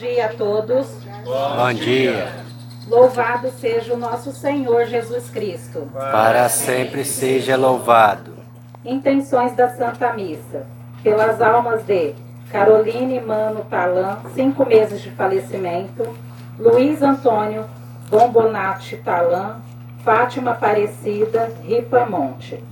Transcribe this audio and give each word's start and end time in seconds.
dia 0.00 0.24
a 0.24 0.28
todos. 0.30 0.88
Bom 1.24 1.72
dia. 1.74 2.32
Louvado 2.88 3.50
seja 3.50 3.92
o 3.92 3.98
nosso 3.98 4.32
Senhor 4.32 4.86
Jesus 4.86 5.28
Cristo. 5.28 5.86
Para 5.92 6.48
sempre 6.48 7.04
seja 7.04 7.54
louvado. 7.54 8.32
Intenções 8.82 9.54
da 9.54 9.68
Santa 9.68 10.14
Missa. 10.14 10.66
Pelas 11.02 11.42
almas 11.42 11.84
de 11.84 12.14
Caroline 12.50 13.20
Mano 13.20 13.60
Talan, 13.68 14.20
cinco 14.34 14.64
meses 14.64 15.02
de 15.02 15.10
falecimento. 15.10 16.16
Luiz 16.58 17.02
Antônio 17.02 17.66
Bombonati 18.08 18.96
Talan, 18.96 19.60
Fátima 20.02 20.52
Aparecida 20.52 21.52
Ripamonte. 21.62 22.64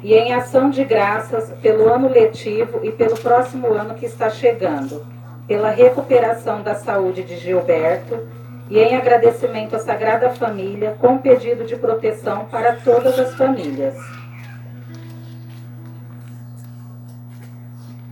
E 0.00 0.14
em 0.14 0.32
ação 0.32 0.70
de 0.70 0.84
graças 0.84 1.50
pelo 1.60 1.92
ano 1.92 2.08
letivo 2.08 2.78
e 2.84 2.92
pelo 2.92 3.16
próximo 3.16 3.72
ano 3.74 3.94
que 3.94 4.06
está 4.06 4.30
chegando, 4.30 5.04
pela 5.48 5.70
recuperação 5.70 6.62
da 6.62 6.74
saúde 6.74 7.24
de 7.24 7.38
Gilberto 7.38 8.28
e 8.68 8.78
em 8.78 8.94
agradecimento 8.94 9.74
à 9.74 9.78
Sagrada 9.78 10.28
Família 10.28 10.94
com 11.00 11.16
pedido 11.16 11.64
de 11.64 11.74
proteção 11.74 12.44
para 12.44 12.76
todas 12.76 13.18
as 13.18 13.34
famílias. 13.34 13.96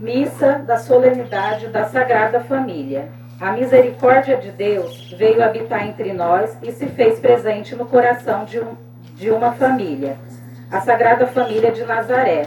Missa 0.01 0.61
da 0.67 0.79
Solenidade 0.79 1.69
da 1.69 1.85
Sagrada 1.85 2.41
Família. 2.41 3.09
A 3.39 3.53
misericórdia 3.53 4.39
de 4.39 4.51
Deus 4.51 5.15
veio 5.19 5.45
habitar 5.45 5.87
entre 5.87 6.15
nós 6.15 6.57
e 6.63 6.73
se 6.73 6.87
fez 6.87 7.19
presente 7.19 7.75
no 7.75 7.85
coração 7.85 8.47
de, 8.47 8.59
um, 8.59 8.75
de 9.15 9.31
uma 9.31 9.53
família, 9.53 10.17
a 10.71 10.81
Sagrada 10.81 11.27
Família 11.27 11.71
de 11.71 11.85
Nazaré. 11.85 12.47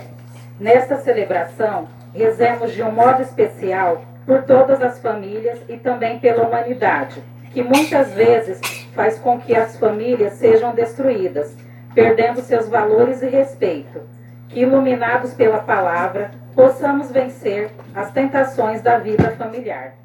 Nesta 0.59 0.97
celebração, 0.97 1.88
rezemos 2.13 2.71
de 2.73 2.81
um 2.81 2.91
modo 2.91 3.21
especial 3.21 4.02
por 4.29 4.43
todas 4.43 4.79
as 4.79 4.99
famílias 4.99 5.59
e 5.67 5.75
também 5.75 6.19
pela 6.19 6.47
humanidade, 6.47 7.19
que 7.51 7.63
muitas 7.63 8.13
vezes 8.13 8.61
faz 8.93 9.17
com 9.17 9.39
que 9.39 9.55
as 9.55 9.75
famílias 9.75 10.33
sejam 10.33 10.71
destruídas, 10.75 11.58
perdendo 11.95 12.39
seus 12.41 12.69
valores 12.69 13.23
e 13.23 13.27
respeito. 13.27 14.02
Que, 14.47 14.59
iluminados 14.59 15.33
pela 15.33 15.58
palavra, 15.58 16.30
possamos 16.53 17.09
vencer 17.09 17.71
as 17.95 18.11
tentações 18.11 18.83
da 18.83 18.99
vida 18.99 19.31
familiar. 19.31 19.95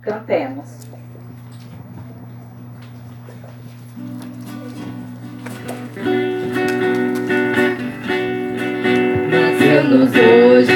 Cantemos. 0.00 0.86
Nasceu-nos 9.28 10.12
hoje 10.14 10.71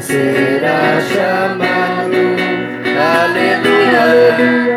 será 0.00 1.00
chamado. 1.00 2.16
Aleluia, 2.98 4.02
aleluia. 4.02 4.69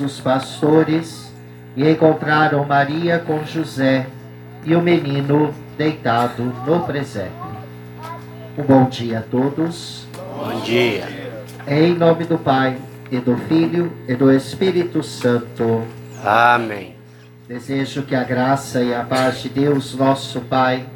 Os 0.00 0.20
pastores 0.20 1.32
e 1.76 1.88
encontraram 1.88 2.64
Maria 2.64 3.18
com 3.18 3.44
José 3.44 4.06
e 4.64 4.74
o 4.74 4.80
menino 4.80 5.54
deitado 5.76 6.42
no 6.66 6.80
presépio. 6.80 7.32
Um 8.56 8.62
bom 8.62 8.88
dia 8.88 9.20
a 9.20 9.22
todos. 9.22 10.06
Bom 10.16 10.60
dia. 10.60 11.06
Em 11.66 11.94
nome 11.94 12.24
do 12.24 12.38
Pai, 12.38 12.78
e 13.10 13.18
do 13.18 13.36
Filho, 13.36 13.92
e 14.08 14.14
do 14.14 14.32
Espírito 14.32 15.02
Santo. 15.02 15.82
Amém. 16.24 16.96
Desejo 17.46 18.02
que 18.02 18.14
a 18.14 18.24
graça 18.24 18.82
e 18.82 18.94
a 18.94 19.04
paz 19.04 19.42
de 19.42 19.48
Deus, 19.48 19.94
nosso 19.94 20.40
Pai, 20.40 20.86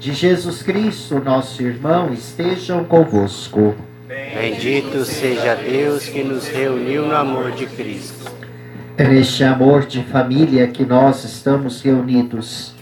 de 0.00 0.12
Jesus 0.12 0.62
Cristo, 0.62 1.20
nosso 1.20 1.62
irmão, 1.62 2.12
estejam 2.12 2.84
convosco. 2.84 3.74
Bendito 4.06 5.02
seja 5.02 5.54
Deus 5.54 6.06
que 6.06 6.22
nos 6.22 6.46
reuniu 6.46 7.06
no 7.06 7.16
amor 7.16 7.52
de 7.52 7.64
Cristo. 7.64 8.30
É 8.98 9.08
neste 9.08 9.42
amor 9.42 9.86
de 9.86 10.02
família 10.02 10.68
que 10.68 10.84
nós 10.84 11.24
estamos 11.24 11.80
reunidos. 11.80 12.74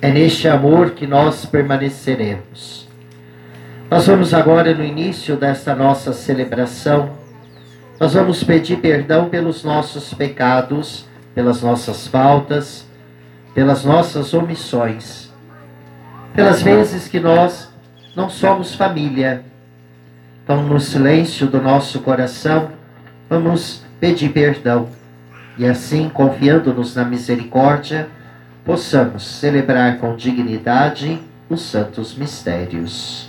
É 0.00 0.10
neste 0.10 0.48
amor 0.48 0.92
que 0.92 1.06
nós 1.06 1.44
permaneceremos. 1.44 2.88
Nós 3.90 4.06
vamos 4.06 4.32
agora, 4.32 4.74
no 4.74 4.82
início 4.82 5.36
desta 5.36 5.74
nossa 5.74 6.14
celebração, 6.14 7.10
nós 8.00 8.14
vamos 8.14 8.42
pedir 8.42 8.78
perdão 8.78 9.28
pelos 9.28 9.62
nossos 9.62 10.14
pecados, 10.14 11.06
pelas 11.34 11.60
nossas 11.60 12.06
faltas, 12.06 12.86
pelas 13.54 13.84
nossas 13.84 14.32
omissões, 14.32 15.30
pelas 16.34 16.62
vezes 16.62 17.06
que 17.06 17.20
nós 17.20 17.68
não 18.16 18.30
somos 18.30 18.74
família. 18.74 19.44
Então, 20.48 20.62
no 20.62 20.80
silêncio 20.80 21.46
do 21.46 21.60
nosso 21.60 22.00
coração, 22.00 22.70
vamos 23.28 23.84
pedir 24.00 24.30
perdão 24.30 24.88
e 25.58 25.66
assim, 25.66 26.08
confiando-nos 26.08 26.96
na 26.96 27.04
misericórdia, 27.04 28.08
possamos 28.64 29.26
celebrar 29.26 29.98
com 29.98 30.16
dignidade 30.16 31.20
os 31.50 31.60
santos 31.60 32.14
mistérios. 32.16 33.27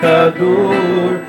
Pecador, 0.00 1.22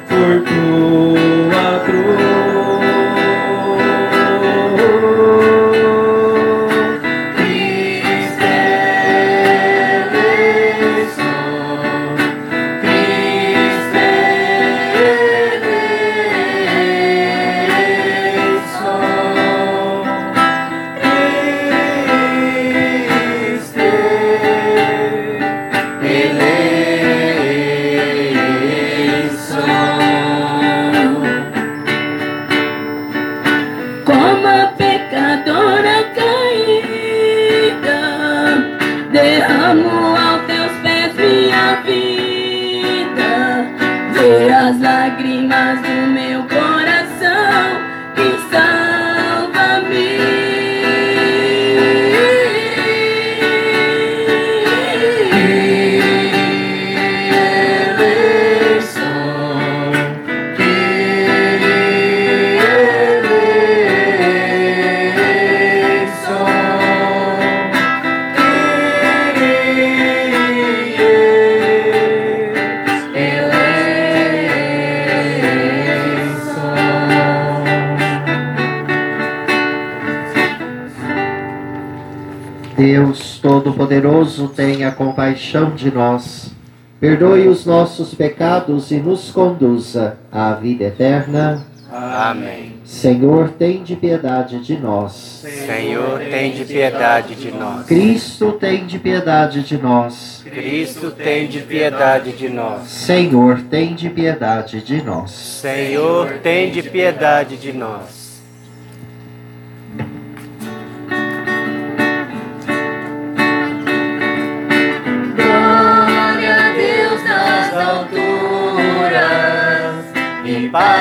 compaixão 85.35 85.75
de 85.75 85.91
nós, 85.91 86.51
perdoe 86.99 87.47
os 87.47 87.65
nossos 87.65 88.13
pecados 88.13 88.89
e 88.91 88.95
nos 88.95 89.31
conduza 89.31 90.17
à 90.31 90.53
vida 90.53 90.85
eterna. 90.85 91.65
Amém. 91.91 92.73
Senhor, 92.85 93.49
tem 93.49 93.83
de 93.83 93.95
piedade 93.95 94.59
de 94.59 94.77
nós. 94.77 95.43
Senhor, 95.43 96.19
tem 96.19 96.53
de 96.53 96.65
piedade 96.65 97.35
de 97.35 97.51
nós. 97.51 97.85
Cristo, 97.85 98.51
tem 98.53 98.85
de 98.85 98.97
piedade 98.97 99.61
de 99.61 99.77
nós. 99.77 100.43
Cristo, 100.45 101.11
tem 101.11 101.47
de 101.47 101.59
piedade 101.59 102.31
de 102.31 102.49
nós. 102.49 102.87
Senhor, 102.87 103.61
tem 103.69 103.93
de 103.93 104.09
piedade 104.09 104.81
de 104.81 105.01
nós. 105.01 105.31
Senhor, 105.31 106.39
tem 106.41 106.71
de 106.71 106.83
piedade 106.83 107.57
de 107.57 107.73
nós. 107.73 108.24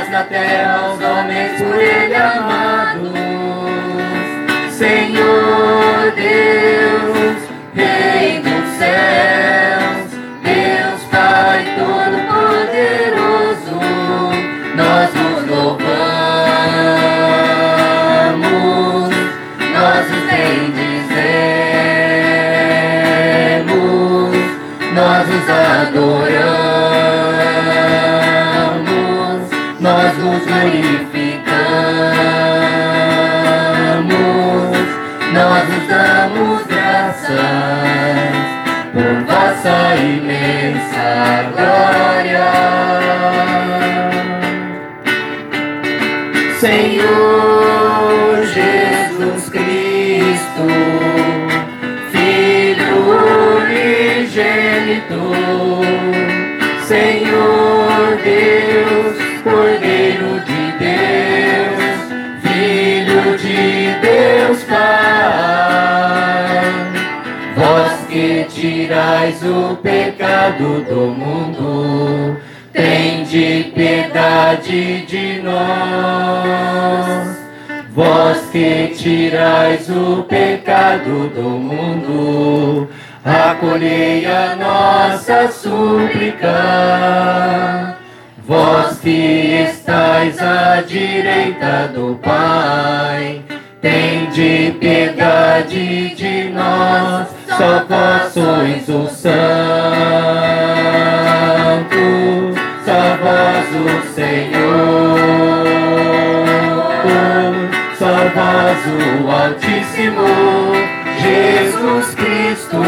Paz 0.04 0.10
na 0.10 0.24
terra 0.24 0.78
aos 0.78 1.00
homens 1.00 1.62
por 1.62 1.78
ele 1.78 2.14
amados. 2.14 3.12
Senhor 4.70 6.12
Deus, 6.14 7.43
imensa 39.96 41.50
glória. 41.54 42.50
Senhor 46.60 47.53
o 69.44 69.76
pecado 69.76 70.84
do 70.88 71.06
mundo, 71.08 72.36
tende 72.72 73.72
piedade 73.74 75.06
de 75.06 75.40
nós. 75.42 76.74
Vós 77.94 78.50
que 78.50 78.88
tirais 78.96 79.88
o 79.88 80.24
pecado 80.24 81.28
do 81.28 81.42
mundo, 81.42 82.88
acolhei 83.24 84.26
a 84.26 84.56
nossa 84.56 85.48
súplica. 85.52 86.48
Vós 88.46 88.98
que 88.98 89.64
estais 89.70 90.38
à 90.42 90.82
direita 90.82 91.88
do 91.94 92.18
Pai, 92.22 93.40
tende 93.80 94.76
piedade 94.80 96.14
de 96.14 96.50
nós, 96.50 97.28
só 97.56 97.86
sois 98.32 98.88
o 98.88 99.06
Santo, 99.08 99.34
só 102.84 103.16
vós 103.22 103.68
o 103.80 103.88
Senhor, 104.12 105.64
só 107.96 108.14
vós 108.34 108.80
o 108.90 109.30
Altíssimo, 109.30 110.26
Jesus 111.20 112.14
Cristo. 112.16 112.82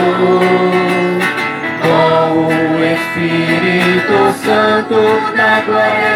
Com 1.82 2.28
o 2.46 2.84
Espírito 2.84 4.18
Santo, 4.44 4.98
na 5.36 5.60
glória 5.60 6.15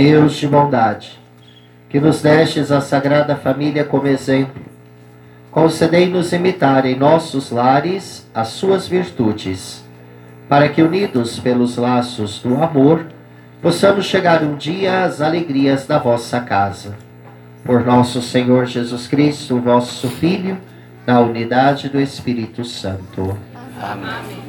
Deus 0.00 0.36
de 0.36 0.46
bondade, 0.46 1.18
que 1.88 1.98
nos 1.98 2.22
destes 2.22 2.70
a 2.70 2.80
Sagrada 2.80 3.34
Família 3.34 3.82
como 3.82 4.06
exemplo, 4.06 4.62
concedei-nos 5.50 6.32
imitar 6.32 6.86
em 6.86 6.94
nossos 6.94 7.50
lares 7.50 8.24
as 8.32 8.46
suas 8.46 8.86
virtudes, 8.86 9.84
para 10.48 10.68
que, 10.68 10.80
unidos 10.82 11.40
pelos 11.40 11.76
laços 11.76 12.40
do 12.40 12.62
amor, 12.62 13.06
possamos 13.60 14.06
chegar 14.06 14.44
um 14.44 14.54
dia 14.54 15.02
às 15.02 15.20
alegrias 15.20 15.84
da 15.84 15.98
vossa 15.98 16.38
casa. 16.42 16.94
por 17.64 17.84
nosso 17.84 18.22
Senhor 18.22 18.66
Jesus 18.66 19.08
Cristo, 19.08 19.58
vosso 19.58 20.06
Filho, 20.08 20.58
na 21.04 21.18
unidade 21.18 21.88
do 21.88 22.00
Espírito 22.00 22.64
Santo. 22.64 23.36
Amém. 23.82 24.47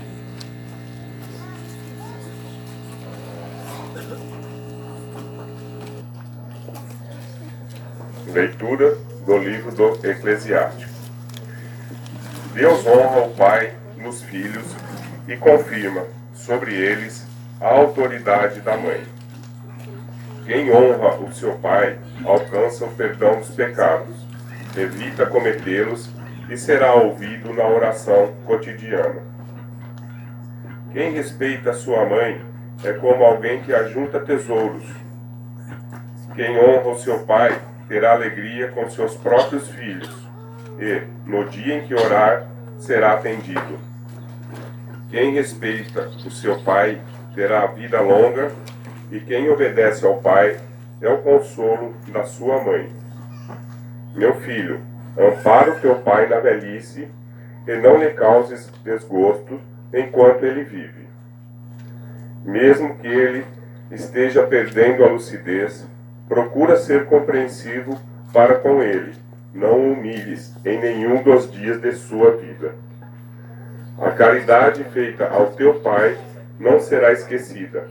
Leitura 8.40 8.96
do 9.26 9.38
livro 9.38 9.70
do 9.70 10.08
Eclesiástico. 10.08 10.94
Deus 12.54 12.88
honra 12.88 13.26
o 13.26 13.32
Pai 13.32 13.74
nos 13.98 14.24
filhos 14.24 14.64
e 15.28 15.36
confirma 15.36 16.06
sobre 16.34 16.74
eles 16.74 17.28
a 17.60 17.68
autoridade 17.68 18.62
da 18.62 18.78
mãe. 18.78 19.04
Quem 20.46 20.72
honra 20.72 21.18
o 21.18 21.34
seu 21.34 21.56
pai 21.56 22.00
alcança 22.24 22.86
o 22.86 22.96
perdão 22.96 23.40
dos 23.40 23.50
pecados, 23.50 24.16
evita 24.78 25.26
cometê-los 25.26 26.10
e 26.50 26.56
será 26.56 26.94
ouvido 26.96 27.54
na 27.54 27.68
oração 27.68 28.34
cotidiana. 28.46 29.22
Quem 30.94 31.12
respeita 31.12 31.74
sua 31.74 32.06
mãe 32.06 32.42
é 32.86 32.94
como 32.94 33.22
alguém 33.22 33.62
que 33.64 33.74
ajunta 33.74 34.18
tesouros. 34.22 34.86
Quem 36.34 36.58
honra 36.58 36.88
o 36.88 37.00
seu 37.00 37.20
pai 37.26 37.68
terá 37.90 38.14
alegria 38.14 38.70
com 38.70 38.88
seus 38.90 39.18
próprios 39.18 39.68
filhos, 39.68 40.16
e, 40.80 41.02
no 41.26 41.44
dia 41.50 41.80
em 41.80 41.88
que 41.88 41.96
orar, 41.96 42.48
será 42.78 43.14
atendido. 43.14 43.80
Quem 45.10 45.34
respeita 45.34 46.08
o 46.26 46.30
seu 46.30 46.60
pai 46.60 47.02
terá 47.34 47.66
vida 47.66 48.00
longa, 48.00 48.52
e 49.12 49.20
quem 49.20 49.50
obedece 49.50 50.06
ao 50.06 50.18
pai 50.18 50.60
é 51.02 51.10
o 51.10 51.18
consolo 51.18 51.96
da 52.10 52.24
sua 52.24 52.64
mãe. 52.64 52.90
Meu 54.14 54.36
filho, 54.36 54.80
ampara 55.18 55.72
o 55.72 55.80
teu 55.80 55.96
pai 55.96 56.30
na 56.30 56.40
velhice, 56.40 57.08
e 57.68 57.76
não 57.78 57.98
lhe 57.98 58.12
causes 58.12 58.72
desgosto 58.84 59.60
enquanto 59.92 60.44
ele 60.44 60.64
vive. 60.64 61.08
Mesmo 62.46 62.96
que 62.98 63.08
ele 63.08 63.46
esteja 63.92 64.44
perdendo 64.44 65.04
a 65.04 65.08
lucidez, 65.08 65.88
procura 66.30 66.78
ser 66.78 67.08
compreensivo 67.08 68.00
para 68.32 68.60
com 68.60 68.82
ele. 68.84 69.14
Não 69.54 69.74
o 69.74 69.94
humilhes 69.94 70.56
em 70.64 70.80
nenhum 70.80 71.24
dos 71.24 71.52
dias 71.52 71.82
de 71.82 71.92
sua 71.94 72.38
vida. 72.38 72.76
A 74.00 74.12
caridade 74.12 74.84
feita 74.86 75.28
ao 75.28 75.48
teu 75.48 75.80
pai 75.82 76.16
não 76.60 76.80
será 76.80 77.12
esquecida, 77.12 77.90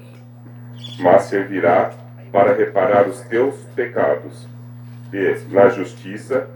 mas 1.00 1.24
servirá 1.24 1.90
para 2.30 2.54
reparar 2.54 3.08
os 3.08 3.20
teus 3.22 3.56
pecados, 3.74 4.46
e, 5.12 5.38
na 5.50 5.68
justiça, 5.70 6.48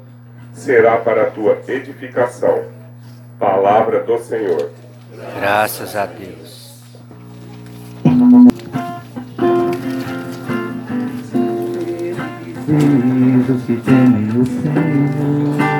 será 0.53 0.99
para 0.99 1.23
a 1.23 1.31
tua 1.31 1.59
edificação. 1.67 2.65
Palavra 3.39 4.01
do 4.01 4.19
Senhor. 4.19 4.71
Graças 5.39 5.97
a 5.97 6.07
Deus. 6.07 6.62
Filhos 13.52 13.64
que 13.66 13.76
temem 13.76 14.28
o 14.28 14.47
Senhor, 14.47 15.59
que 15.59 15.72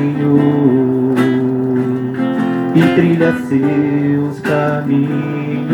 Senhor 0.00 1.14
e 2.74 2.80
trilha 2.94 3.32
seus 3.48 4.40
caminhos. 4.40 5.68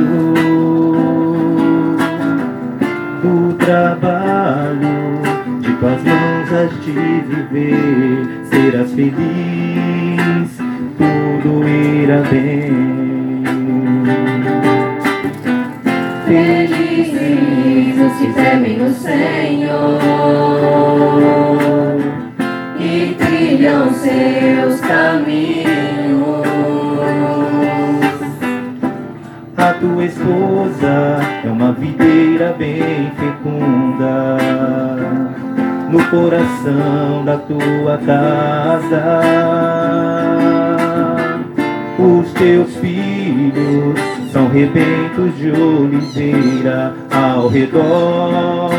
Do 3.22 3.54
trabalho 3.54 5.22
de 5.60 5.72
tuas 5.74 6.02
mãos 6.02 6.52
has 6.52 6.70
de 6.84 6.92
viver, 6.92 8.26
serás 8.50 8.92
feliz, 8.92 10.58
tudo 10.98 11.68
irá 11.68 12.22
bem. 12.28 13.44
Felizes 16.26 17.96
os 18.00 18.12
que 18.18 18.26
temem 18.32 18.82
o 18.82 18.92
Senhor 18.92 20.36
trilham 23.66 23.92
seus 23.94 24.80
caminhos. 24.80 25.66
A 29.56 29.72
tua 29.80 30.04
esposa 30.04 31.18
é 31.44 31.48
uma 31.48 31.72
videira 31.72 32.54
bem 32.56 33.10
fecunda 33.16 34.36
no 35.90 36.04
coração 36.04 37.24
da 37.24 37.38
tua 37.38 37.98
casa. 38.06 39.20
Os 41.98 42.32
teus 42.34 42.76
filhos 42.76 43.98
são 44.32 44.48
rebentos 44.48 45.36
de 45.38 45.50
oliveira 45.50 46.94
ao 47.10 47.48
redor 47.48 48.70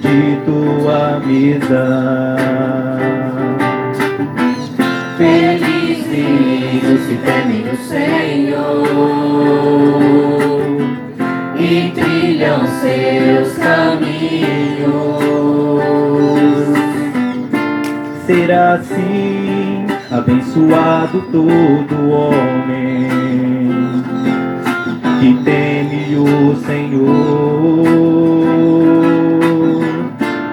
de 0.00 0.36
tua 0.44 1.20
mesa. 1.24 2.36
Felizes 6.10 6.82
os 6.82 7.06
que 7.06 7.16
temem 7.18 7.70
o 7.72 7.76
Senhor 7.76 8.80
e 11.56 11.92
trilham 11.94 12.66
seus 12.66 13.56
caminhos. 13.56 14.90
Será 18.26 18.74
assim 18.74 19.86
abençoado 20.10 21.22
todo 21.30 22.10
homem 22.10 23.08
que 25.20 25.44
teme 25.44 26.16
o 26.16 26.56
Senhor. 26.56 27.06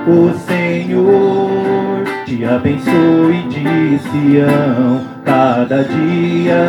O 0.08 0.34
Senhor 0.38 2.04
te 2.28 2.46
abençoe 2.46 3.42
de 3.50 3.98
Sião 3.98 5.07
cada 5.28 5.84
dia 5.84 6.64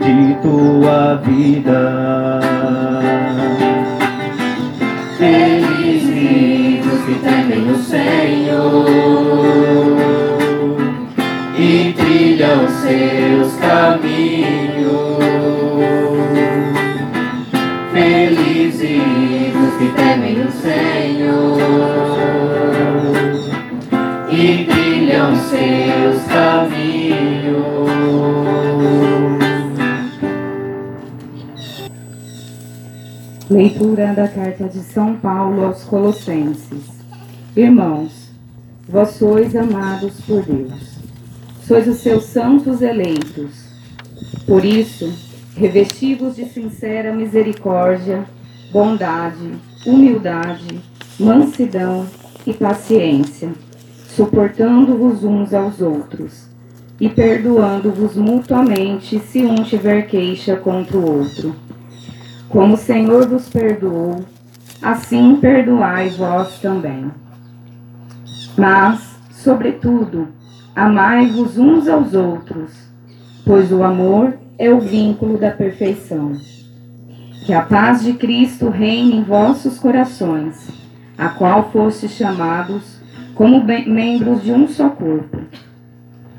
de 0.00 0.34
tua 0.40 1.20
vida. 1.22 2.40
Felizes 5.18 6.86
que 7.04 7.14
temem 7.22 7.70
o 7.70 7.76
Senhor 7.76 8.86
e 11.58 11.92
trilham 11.92 12.66
seus 12.66 13.52
caminhos. 13.56 15.20
Felizes 17.92 19.54
os 19.54 19.74
que 19.76 19.88
temem 19.94 20.40
o 20.40 20.50
Senhor 20.50 21.60
e 24.30 24.64
trilham 24.64 25.36
seus 25.36 26.22
caminhos. 26.22 26.99
Leitura 33.50 34.14
da 34.14 34.28
carta 34.28 34.68
de 34.68 34.78
São 34.78 35.16
Paulo 35.16 35.64
aos 35.64 35.82
Colossenses. 35.82 36.84
Irmãos, 37.56 38.30
vós 38.88 39.08
sois 39.16 39.56
amados 39.56 40.20
por 40.20 40.44
Deus, 40.44 41.00
sois 41.66 41.88
os 41.88 41.96
seus 41.96 42.26
santos 42.26 42.80
eleitos. 42.80 43.64
Por 44.46 44.64
isso, 44.64 45.12
revesti-vos 45.56 46.36
de 46.36 46.44
sincera 46.44 47.12
misericórdia, 47.12 48.24
bondade, 48.70 49.50
humildade, 49.84 50.80
mansidão 51.18 52.06
e 52.46 52.52
paciência, 52.52 53.50
suportando-vos 54.14 55.24
uns 55.24 55.52
aos 55.52 55.80
outros 55.80 56.44
e 57.00 57.08
perdoando-vos 57.08 58.14
mutuamente 58.14 59.18
se 59.18 59.42
um 59.44 59.64
tiver 59.64 60.06
queixa 60.06 60.54
contra 60.54 60.96
o 60.96 61.18
outro. 61.18 61.52
Como 62.50 62.74
o 62.74 62.76
Senhor 62.76 63.26
vos 63.26 63.48
perdoou, 63.48 64.22
assim 64.82 65.36
perdoai 65.36 66.10
vós 66.10 66.58
também. 66.58 67.10
Mas, 68.58 69.16
sobretudo, 69.32 70.28
Amai-vos 70.74 71.58
uns 71.58 71.88
aos 71.88 72.14
outros, 72.14 72.72
pois 73.44 73.72
o 73.72 73.82
amor 73.82 74.38
é 74.56 74.70
o 74.70 74.80
vínculo 74.80 75.36
da 75.36 75.50
perfeição. 75.50 76.32
Que 77.44 77.52
a 77.52 77.60
paz 77.60 78.04
de 78.04 78.12
Cristo 78.12 78.68
reine 78.68 79.16
em 79.16 79.22
vossos 79.22 79.80
corações, 79.80 80.70
a 81.18 81.28
qual 81.28 81.70
fostes 81.72 82.12
chamados 82.12 83.00
como 83.34 83.64
membros 83.64 84.44
de 84.44 84.52
um 84.52 84.68
só 84.68 84.88
corpo. 84.90 85.38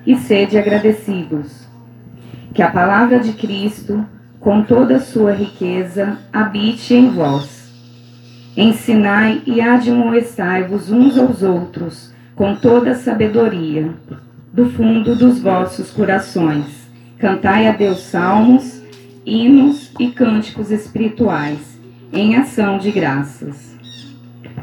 E 0.07 0.15
sede 0.15 0.57
agradecidos. 0.57 1.67
Que 2.53 2.63
a 2.63 2.71
palavra 2.71 3.19
de 3.19 3.33
Cristo, 3.33 4.03
com 4.41 4.63
toda 4.63 4.95
a 4.95 4.99
sua 4.99 5.33
riqueza, 5.33 6.17
habite 6.33 6.95
em 6.95 7.11
vós. 7.11 7.71
Ensinai 8.57 9.43
e 9.45 9.61
admoestai-vos 9.61 10.91
uns 10.91 11.15
aos 11.15 11.43
outros, 11.43 12.11
com 12.35 12.55
toda 12.55 12.91
a 12.91 12.95
sabedoria, 12.95 13.93
do 14.51 14.65
fundo 14.71 15.15
dos 15.15 15.39
vossos 15.39 15.91
corações. 15.91 16.89
Cantai 17.19 17.67
a 17.67 17.71
Deus 17.71 17.99
salmos, 17.99 18.81
hinos 19.23 19.93
e 19.99 20.07
cânticos 20.07 20.71
espirituais, 20.71 21.79
em 22.11 22.35
ação 22.35 22.79
de 22.79 22.89
graças. 22.89 23.77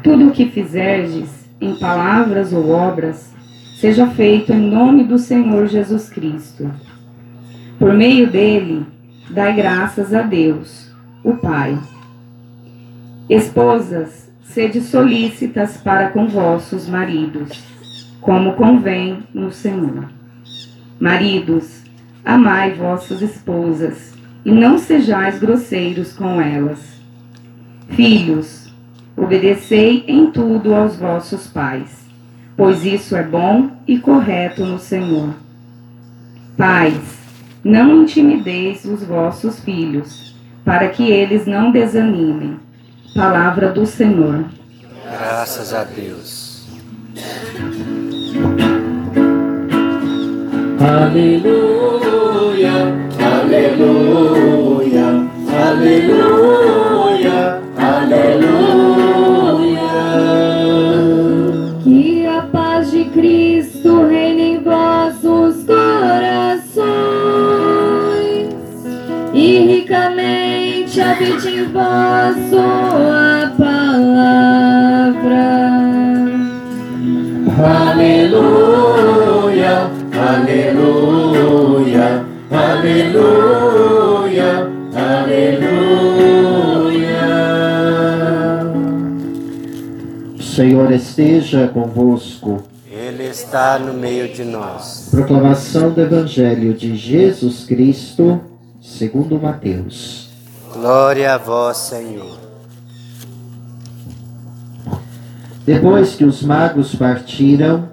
Tudo 0.03 0.27
o 0.27 0.31
que 0.31 0.47
fizerdes, 0.47 1.49
em 1.61 1.73
palavras 1.75 2.51
ou 2.51 2.69
obras, 2.69 3.33
seja 3.79 4.07
feito 4.07 4.51
em 4.51 4.69
nome 4.69 5.05
do 5.05 5.17
Senhor 5.17 5.67
Jesus 5.67 6.09
Cristo. 6.09 6.69
Por 7.79 7.93
meio 7.93 8.29
dele, 8.29 8.85
dai 9.29 9.55
graças 9.55 10.13
a 10.13 10.23
Deus, 10.23 10.89
o 11.23 11.33
Pai. 11.35 11.77
Esposas, 13.29 14.31
sede 14.41 14.81
solícitas 14.81 15.77
para 15.77 16.09
com 16.09 16.27
vossos 16.27 16.89
maridos, 16.89 17.63
como 18.19 18.53
convém 18.53 19.23
no 19.33 19.51
Senhor. 19.51 20.09
Maridos, 20.99 21.83
amai 22.25 22.73
vossas 22.73 23.21
esposas, 23.21 24.13
e 24.43 24.51
não 24.51 24.77
sejais 24.79 25.39
grosseiros 25.39 26.13
com 26.13 26.41
elas. 26.41 26.79
Filhos, 27.89 28.73
obedecei 29.15 30.03
em 30.07 30.31
tudo 30.31 30.73
aos 30.73 30.95
vossos 30.95 31.45
pais, 31.47 32.07
pois 32.57 32.83
isso 32.83 33.15
é 33.15 33.23
bom 33.23 33.71
e 33.87 33.99
correto 33.99 34.65
no 34.65 34.79
Senhor. 34.79 35.35
Pais, 36.57 37.18
não 37.63 38.03
intimideis 38.03 38.85
os 38.85 39.03
vossos 39.03 39.59
filhos, 39.59 40.35
para 40.63 40.89
que 40.89 41.11
eles 41.11 41.45
não 41.45 41.71
desanimem. 41.71 42.59
Palavra 43.15 43.71
do 43.71 43.85
Senhor. 43.85 44.45
Graças 45.03 45.73
a 45.73 45.83
Deus. 45.83 46.67
Aleluia, 50.79 52.71
aleluia, 53.19 55.07
aleluia, 55.67 56.88
convosco. 91.69 92.63
Ele 92.91 93.23
está 93.23 93.79
no 93.79 93.93
meio 93.93 94.33
de 94.33 94.43
nós. 94.43 95.09
Proclamação 95.11 95.91
do 95.91 96.01
Evangelho 96.01 96.73
de 96.73 96.95
Jesus 96.95 97.63
Cristo, 97.63 98.41
segundo 98.81 99.39
Mateus. 99.39 100.29
Glória 100.73 101.33
a 101.33 101.37
vós, 101.37 101.77
Senhor. 101.77 102.37
Depois 105.65 106.15
que 106.15 106.25
os 106.25 106.41
magos 106.41 106.95
partiram, 106.95 107.89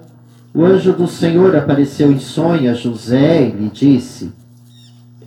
o 0.53 0.65
anjo 0.65 0.93
do 0.93 1.07
Senhor 1.07 1.55
apareceu 1.55 2.11
em 2.11 2.19
sonho 2.19 2.71
a 2.71 2.73
José 2.73 3.43
e 3.43 3.51
lhe 3.51 3.69
disse: 3.69 4.31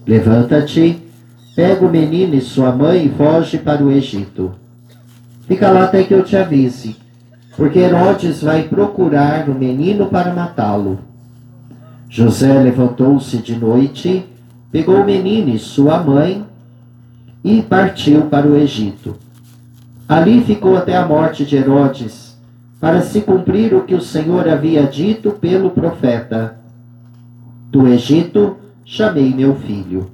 Levanta-te, 0.04 1.00
pega 1.54 1.86
o 1.86 1.90
menino 1.90 2.34
e 2.34 2.40
sua 2.40 2.72
mãe 2.72 3.06
e 3.06 3.10
foge 3.10 3.58
para 3.58 3.84
o 3.84 3.92
Egito. 3.92 4.52
Fica 5.46 5.70
lá 5.70 5.84
até 5.84 6.02
que 6.02 6.12
eu 6.12 6.24
te 6.24 6.36
avise, 6.36 6.96
porque 7.60 7.78
Herodes 7.78 8.42
vai 8.42 8.62
procurar 8.62 9.46
o 9.46 9.54
menino 9.54 10.06
para 10.06 10.32
matá-lo. 10.32 10.98
José 12.08 12.58
levantou-se 12.58 13.36
de 13.36 13.54
noite, 13.54 14.24
pegou 14.72 14.94
o 14.94 15.04
menino 15.04 15.50
e 15.50 15.58
sua 15.58 16.02
mãe 16.02 16.42
e 17.44 17.60
partiu 17.60 18.22
para 18.22 18.46
o 18.46 18.56
Egito. 18.56 19.14
Ali 20.08 20.40
ficou 20.40 20.74
até 20.74 20.96
a 20.96 21.04
morte 21.04 21.44
de 21.44 21.54
Herodes 21.54 22.34
para 22.80 23.02
se 23.02 23.20
cumprir 23.20 23.74
o 23.74 23.82
que 23.82 23.94
o 23.94 24.00
Senhor 24.00 24.48
havia 24.48 24.84
dito 24.84 25.32
pelo 25.32 25.68
profeta: 25.68 26.56
Do 27.70 27.86
Egito 27.88 28.56
chamei 28.86 29.34
meu 29.34 29.54
filho. 29.56 30.10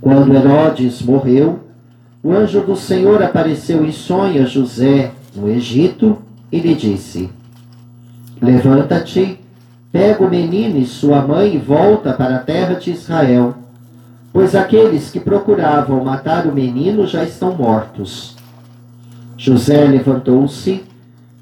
Quando 0.00 0.32
Herodes 0.32 1.02
morreu, 1.02 1.64
o 2.22 2.30
anjo 2.32 2.60
do 2.60 2.76
Senhor 2.76 3.24
apareceu 3.24 3.84
em 3.84 3.90
sonho 3.90 4.40
a 4.40 4.46
José 4.46 5.10
no 5.34 5.48
Egito 5.48 6.27
e 6.50 6.58
lhe 6.58 6.74
disse: 6.74 7.30
Levanta-te, 8.40 9.38
pega 9.92 10.24
o 10.24 10.30
menino 10.30 10.78
e 10.78 10.86
sua 10.86 11.22
mãe 11.22 11.54
e 11.54 11.58
volta 11.58 12.12
para 12.12 12.36
a 12.36 12.40
terra 12.40 12.74
de 12.74 12.90
Israel, 12.90 13.54
pois 14.32 14.54
aqueles 14.54 15.10
que 15.10 15.20
procuravam 15.20 16.04
matar 16.04 16.46
o 16.46 16.52
menino 16.52 17.06
já 17.06 17.24
estão 17.24 17.54
mortos. 17.54 18.36
José 19.36 19.84
levantou-se 19.84 20.88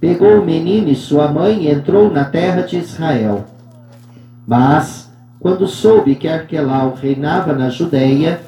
pegou 0.00 0.40
o 0.40 0.44
menino 0.44 0.88
e 0.88 0.94
sua 0.94 1.28
mãe 1.28 1.64
e 1.64 1.70
entrou 1.70 2.10
na 2.10 2.24
terra 2.24 2.62
de 2.62 2.76
Israel. 2.76 3.44
Mas, 4.46 5.10
quando 5.40 5.66
soube 5.66 6.14
que 6.14 6.28
Arquelau 6.28 6.94
reinava 6.94 7.52
na 7.52 7.70
Judéia, 7.70 8.40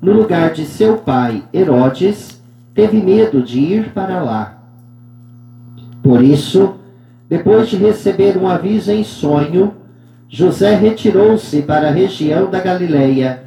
no 0.00 0.12
lugar 0.12 0.52
de 0.52 0.64
seu 0.64 0.96
pai 0.96 1.42
Herodes, 1.52 2.40
teve 2.74 3.02
medo 3.02 3.42
de 3.42 3.60
ir 3.60 3.90
para 3.90 4.22
lá. 4.22 4.61
Por 6.02 6.22
isso, 6.22 6.74
depois 7.28 7.68
de 7.68 7.76
receber 7.76 8.36
um 8.36 8.48
aviso 8.48 8.90
em 8.90 9.04
sonho, 9.04 9.74
José 10.28 10.74
retirou-se 10.74 11.62
para 11.62 11.88
a 11.88 11.92
região 11.92 12.50
da 12.50 12.60
Galileia 12.60 13.44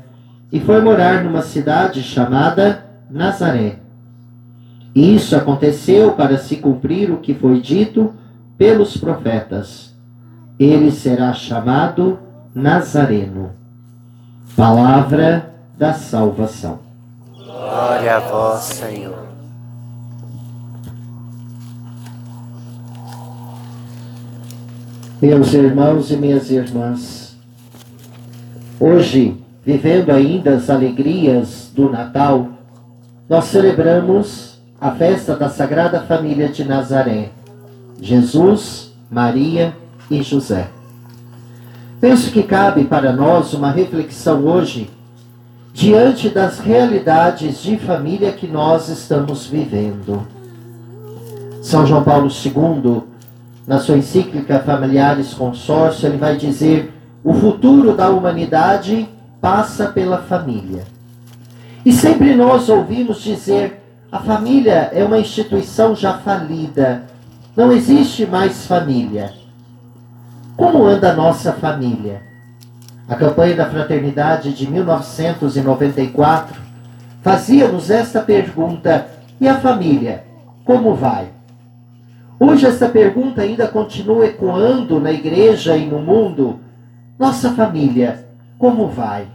e 0.51 0.59
foi 0.59 0.81
morar 0.81 1.23
numa 1.23 1.41
cidade 1.41 2.01
chamada 2.01 2.85
Nazaré 3.09 3.85
isso 4.95 5.35
aconteceu 5.35 6.13
para 6.13 6.37
se 6.37 6.55
cumprir 6.55 7.11
o 7.11 7.17
que 7.17 7.33
foi 7.33 7.59
dito 7.59 8.13
pelos 8.57 8.95
profetas. 8.95 9.93
Ele 10.57 10.89
será 10.89 11.33
chamado 11.33 12.17
Nazareno. 12.53 13.51
Palavra 14.55 15.53
da 15.77 15.91
salvação. 15.91 16.79
Glória 17.33 18.15
a 18.15 18.19
vós, 18.19 18.63
Senhor. 18.63 19.24
Meus 25.25 25.55
irmãos 25.55 26.11
e 26.11 26.17
minhas 26.17 26.51
irmãs, 26.51 27.35
hoje, 28.79 29.35
vivendo 29.65 30.11
ainda 30.11 30.51
as 30.51 30.69
alegrias 30.69 31.71
do 31.73 31.89
Natal, 31.89 32.49
nós 33.27 33.45
celebramos 33.45 34.59
a 34.79 34.91
festa 34.91 35.35
da 35.35 35.49
Sagrada 35.49 36.01
Família 36.01 36.47
de 36.47 36.63
Nazaré, 36.63 37.31
Jesus, 37.99 38.93
Maria 39.09 39.75
e 40.11 40.21
José. 40.21 40.67
Penso 41.99 42.31
que 42.31 42.43
cabe 42.43 42.83
para 42.83 43.11
nós 43.11 43.51
uma 43.55 43.71
reflexão 43.71 44.45
hoje 44.45 44.91
diante 45.73 46.29
das 46.29 46.59
realidades 46.59 47.63
de 47.63 47.79
família 47.79 48.31
que 48.31 48.45
nós 48.45 48.89
estamos 48.89 49.47
vivendo. 49.47 50.21
São 51.63 51.83
João 51.83 52.03
Paulo 52.03 52.27
II, 52.27 53.14
na 53.67 53.79
sua 53.79 53.97
encíclica 53.97 54.59
Familiares 54.59 55.33
Consórcio, 55.33 56.07
ele 56.07 56.17
vai 56.17 56.37
dizer: 56.37 56.93
o 57.23 57.33
futuro 57.33 57.95
da 57.95 58.09
humanidade 58.09 59.07
passa 59.41 59.87
pela 59.87 60.19
família. 60.19 60.83
E 61.85 61.91
sempre 61.91 62.35
nós 62.35 62.69
ouvimos 62.69 63.21
dizer 63.21 63.81
a 64.11 64.19
família 64.19 64.89
é 64.93 65.03
uma 65.03 65.19
instituição 65.19 65.95
já 65.95 66.17
falida. 66.19 67.03
Não 67.55 67.71
existe 67.71 68.25
mais 68.25 68.65
família. 68.65 69.33
Como 70.55 70.85
anda 70.85 71.11
a 71.11 71.15
nossa 71.15 71.51
família? 71.51 72.21
A 73.09 73.15
campanha 73.15 73.55
da 73.55 73.69
fraternidade 73.69 74.53
de 74.53 74.71
1994 74.71 76.61
fazia-nos 77.21 77.89
esta 77.89 78.21
pergunta: 78.21 79.07
e 79.39 79.47
a 79.47 79.59
família? 79.59 80.23
Como 80.63 80.95
vai? 80.95 81.34
Hoje 82.39 82.65
essa 82.65 82.89
pergunta 82.89 83.41
ainda 83.41 83.67
continua 83.67 84.25
ecoando 84.25 84.99
na 84.99 85.11
igreja 85.11 85.77
e 85.77 85.85
no 85.85 85.99
mundo. 85.99 86.59
Nossa 87.17 87.53
família, 87.53 88.27
como 88.57 88.87
vai? 88.87 89.27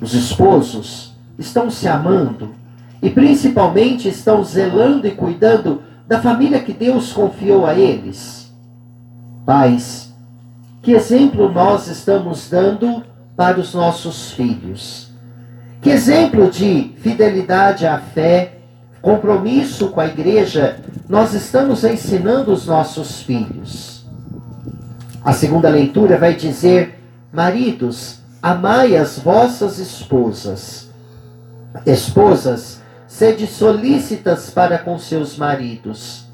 Os 0.00 0.14
esposos 0.14 1.14
estão 1.38 1.68
se 1.68 1.88
amando 1.88 2.54
e 3.02 3.10
principalmente 3.10 4.08
estão 4.08 4.44
zelando 4.44 5.06
e 5.06 5.10
cuidando 5.10 5.82
da 6.06 6.20
família 6.20 6.60
que 6.60 6.72
Deus 6.72 7.12
confiou 7.12 7.66
a 7.66 7.74
eles. 7.74 8.52
Pais, 9.44 10.14
que 10.82 10.92
exemplo 10.92 11.50
nós 11.50 11.88
estamos 11.88 12.48
dando 12.48 13.02
para 13.36 13.58
os 13.58 13.74
nossos 13.74 14.32
filhos? 14.32 15.10
Que 15.80 15.90
exemplo 15.90 16.50
de 16.50 16.92
fidelidade 16.98 17.86
à 17.86 17.98
fé, 17.98 18.59
compromisso 19.00 19.88
com 19.88 20.00
a 20.00 20.06
igreja 20.06 20.78
nós 21.08 21.34
estamos 21.34 21.84
ensinando 21.84 22.52
os 22.52 22.66
nossos 22.66 23.22
filhos? 23.22 24.06
A 25.24 25.32
segunda 25.32 25.68
leitura 25.68 26.16
vai 26.16 26.34
dizer: 26.34 26.98
Maridos, 27.32 28.20
amai 28.42 28.96
as 28.96 29.18
vossas 29.18 29.78
esposas. 29.78 30.90
Esposas, 31.86 32.80
sede 33.06 33.46
solícitas 33.46 34.50
para 34.50 34.78
com 34.78 34.98
seus 34.98 35.36
maridos. 35.36 36.26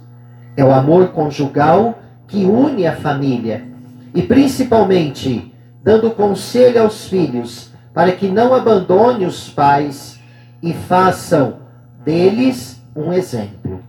É 0.56 0.64
o 0.64 0.72
amor 0.72 1.08
conjugal 1.08 1.98
que 2.26 2.44
une 2.44 2.86
a 2.86 2.96
família 2.96 3.66
e 4.14 4.22
principalmente 4.22 5.52
dando 5.82 6.10
conselho 6.10 6.82
aos 6.82 7.06
filhos 7.06 7.70
para 7.92 8.12
que 8.12 8.28
não 8.28 8.54
abandone 8.54 9.26
os 9.26 9.48
pais 9.48 10.18
e 10.62 10.72
façam 10.72 11.65
deles 12.06 12.80
um 12.94 13.12
exemplo. 13.12 13.80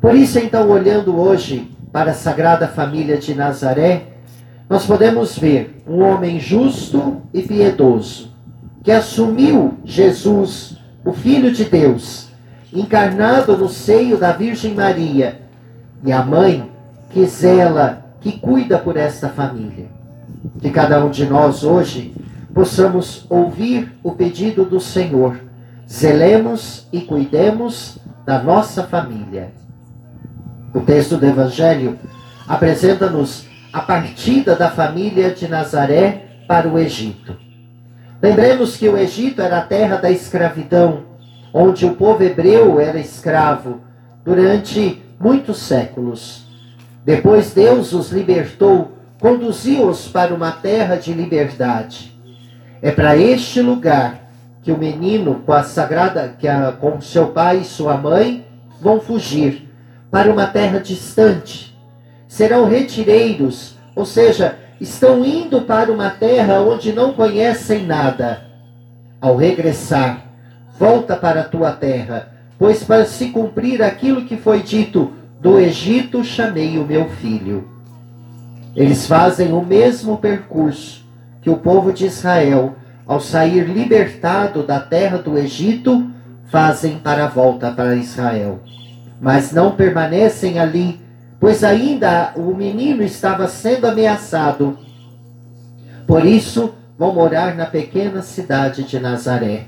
Por 0.00 0.14
isso, 0.14 0.38
então, 0.38 0.70
olhando 0.70 1.18
hoje 1.18 1.76
para 1.92 2.12
a 2.12 2.14
Sagrada 2.14 2.68
Família 2.68 3.18
de 3.18 3.34
Nazaré, 3.34 4.04
nós 4.68 4.86
podemos 4.86 5.36
ver 5.36 5.82
um 5.86 6.00
homem 6.00 6.38
justo 6.38 7.20
e 7.34 7.42
piedoso 7.42 8.30
que 8.82 8.92
assumiu 8.92 9.74
Jesus, 9.84 10.78
o 11.04 11.12
Filho 11.12 11.52
de 11.52 11.64
Deus, 11.64 12.28
encarnado 12.72 13.56
no 13.56 13.68
seio 13.68 14.16
da 14.16 14.32
Virgem 14.32 14.74
Maria, 14.74 15.40
e 16.02 16.12
a 16.12 16.22
mãe 16.22 16.70
que 17.10 17.26
zela, 17.26 18.06
que 18.20 18.38
cuida 18.38 18.78
por 18.78 18.96
esta 18.96 19.28
família. 19.28 19.86
Que 20.60 20.70
cada 20.70 21.04
um 21.04 21.10
de 21.10 21.26
nós 21.26 21.62
hoje 21.62 22.14
possamos 22.54 23.26
ouvir 23.28 23.92
o 24.02 24.12
pedido 24.12 24.64
do 24.64 24.80
Senhor. 24.80 25.49
Zelemos 25.92 26.86
e 26.92 27.00
cuidemos 27.00 27.98
da 28.24 28.40
nossa 28.40 28.84
família. 28.84 29.50
O 30.72 30.80
texto 30.80 31.16
do 31.16 31.26
Evangelho 31.26 31.98
apresenta-nos 32.46 33.44
a 33.72 33.80
partida 33.80 34.54
da 34.54 34.70
família 34.70 35.32
de 35.32 35.48
Nazaré 35.48 36.44
para 36.46 36.68
o 36.68 36.78
Egito. 36.78 37.36
Lembremos 38.22 38.76
que 38.76 38.88
o 38.88 38.96
Egito 38.96 39.42
era 39.42 39.58
a 39.58 39.62
terra 39.62 39.96
da 39.96 40.12
escravidão, 40.12 41.02
onde 41.52 41.84
o 41.84 41.96
povo 41.96 42.22
hebreu 42.22 42.78
era 42.78 43.00
escravo 43.00 43.80
durante 44.24 45.02
muitos 45.18 45.58
séculos. 45.58 46.46
Depois 47.04 47.52
Deus 47.52 47.92
os 47.92 48.12
libertou, 48.12 48.92
conduziu-os 49.20 50.06
para 50.06 50.32
uma 50.32 50.52
terra 50.52 50.94
de 50.94 51.12
liberdade. 51.12 52.16
É 52.80 52.92
para 52.92 53.16
este 53.16 53.60
lugar 53.60 54.19
que 54.62 54.70
o 54.70 54.78
menino 54.78 55.42
com 55.46 55.52
a 55.52 55.62
sagrada, 55.62 56.34
que 56.38 56.46
a, 56.46 56.72
com 56.72 57.00
seu 57.00 57.28
pai 57.28 57.58
e 57.58 57.64
sua 57.64 57.96
mãe 57.96 58.44
vão 58.80 59.00
fugir 59.00 59.68
para 60.10 60.30
uma 60.30 60.46
terra 60.46 60.78
distante. 60.78 61.78
Serão 62.28 62.68
retireiros, 62.68 63.76
ou 63.94 64.04
seja, 64.04 64.56
estão 64.80 65.24
indo 65.24 65.62
para 65.62 65.92
uma 65.92 66.10
terra 66.10 66.60
onde 66.60 66.92
não 66.92 67.12
conhecem 67.12 67.86
nada. 67.86 68.44
Ao 69.20 69.36
regressar, 69.36 70.24
volta 70.78 71.16
para 71.16 71.40
a 71.40 71.44
tua 71.44 71.72
terra, 71.72 72.32
pois 72.58 72.82
para 72.84 73.04
se 73.04 73.28
cumprir 73.28 73.82
aquilo 73.82 74.24
que 74.24 74.36
foi 74.36 74.62
dito, 74.62 75.12
do 75.40 75.58
Egito 75.58 76.22
chamei 76.22 76.78
o 76.78 76.84
meu 76.84 77.08
filho. 77.08 77.68
Eles 78.76 79.06
fazem 79.06 79.52
o 79.52 79.64
mesmo 79.64 80.18
percurso 80.18 81.04
que 81.42 81.50
o 81.50 81.56
povo 81.56 81.92
de 81.92 82.06
Israel, 82.06 82.76
ao 83.10 83.20
sair 83.20 83.64
libertado 83.64 84.62
da 84.62 84.78
terra 84.78 85.18
do 85.18 85.36
Egito, 85.36 86.08
fazem 86.46 86.96
para 86.96 87.24
a 87.24 87.28
volta 87.28 87.72
para 87.72 87.96
Israel. 87.96 88.60
Mas 89.20 89.50
não 89.50 89.72
permanecem 89.72 90.60
ali, 90.60 91.00
pois 91.40 91.64
ainda 91.64 92.32
o 92.36 92.54
menino 92.54 93.02
estava 93.02 93.48
sendo 93.48 93.88
ameaçado. 93.88 94.78
Por 96.06 96.24
isso, 96.24 96.72
vão 96.96 97.12
morar 97.12 97.56
na 97.56 97.66
pequena 97.66 98.22
cidade 98.22 98.84
de 98.84 99.00
Nazaré, 99.00 99.64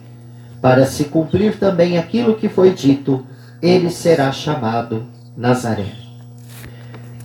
para 0.61 0.87
se 0.87 1.07
cumprir 1.07 1.59
também 1.59 1.99
aquilo 1.99 2.37
que 2.37 2.49
foi 2.49 2.73
dito, 2.73 3.27
ele 3.61 3.91
será 3.91 4.31
chamado 4.31 5.05
Nazaré. 5.37 5.91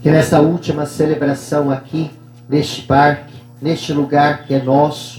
Que 0.01 0.09
nessa 0.09 0.41
última 0.41 0.87
celebração 0.87 1.69
aqui, 1.69 2.09
neste 2.49 2.81
parque, 2.81 3.35
neste 3.61 3.93
lugar 3.93 4.45
que 4.45 4.55
é 4.55 4.63
nosso, 4.63 5.16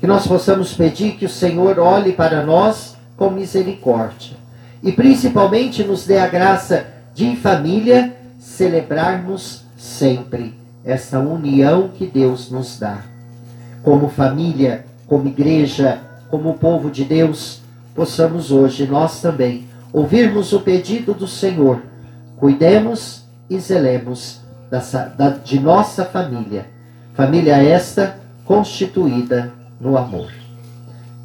que 0.00 0.06
nós 0.06 0.26
possamos 0.26 0.74
pedir 0.74 1.12
que 1.16 1.24
o 1.24 1.28
Senhor 1.28 1.78
olhe 1.78 2.12
para 2.12 2.44
nós 2.44 2.96
com 3.16 3.30
misericórdia 3.30 4.36
e 4.82 4.92
principalmente 4.92 5.82
nos 5.82 6.06
dê 6.06 6.18
a 6.18 6.26
graça 6.26 6.86
de 7.14 7.24
em 7.24 7.36
família 7.36 8.14
celebrarmos 8.38 9.64
sempre 9.76 10.54
essa 10.84 11.18
união 11.18 11.88
que 11.88 12.06
Deus 12.06 12.50
nos 12.50 12.78
dá. 12.78 12.98
Como 13.82 14.08
família, 14.08 14.84
como 15.06 15.28
igreja, 15.28 16.00
como 16.28 16.54
povo 16.54 16.90
de 16.90 17.04
Deus, 17.04 17.60
possamos 17.94 18.52
hoje 18.52 18.86
nós 18.86 19.20
também 19.20 19.66
ouvirmos 19.92 20.52
o 20.52 20.60
pedido 20.60 21.14
do 21.14 21.26
Senhor 21.26 21.80
Cuidemos 22.36 23.24
e 23.48 23.58
zelemos 23.58 24.40
da, 24.70 24.78
da, 25.06 25.30
de 25.30 25.58
nossa 25.58 26.04
família. 26.04 26.66
Família 27.14 27.56
esta 27.56 28.18
constituída 28.44 29.52
no 29.80 29.96
amor. 29.96 30.32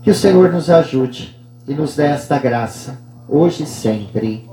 Que 0.04 0.12
o 0.12 0.16
Senhor 0.16 0.52
nos 0.52 0.70
ajude 0.70 1.38
e 1.68 1.74
nos 1.74 1.96
dê 1.96 2.06
esta 2.06 2.38
graça, 2.40 3.00
hoje 3.28 3.64
e 3.64 3.68
sempre. 3.68 4.50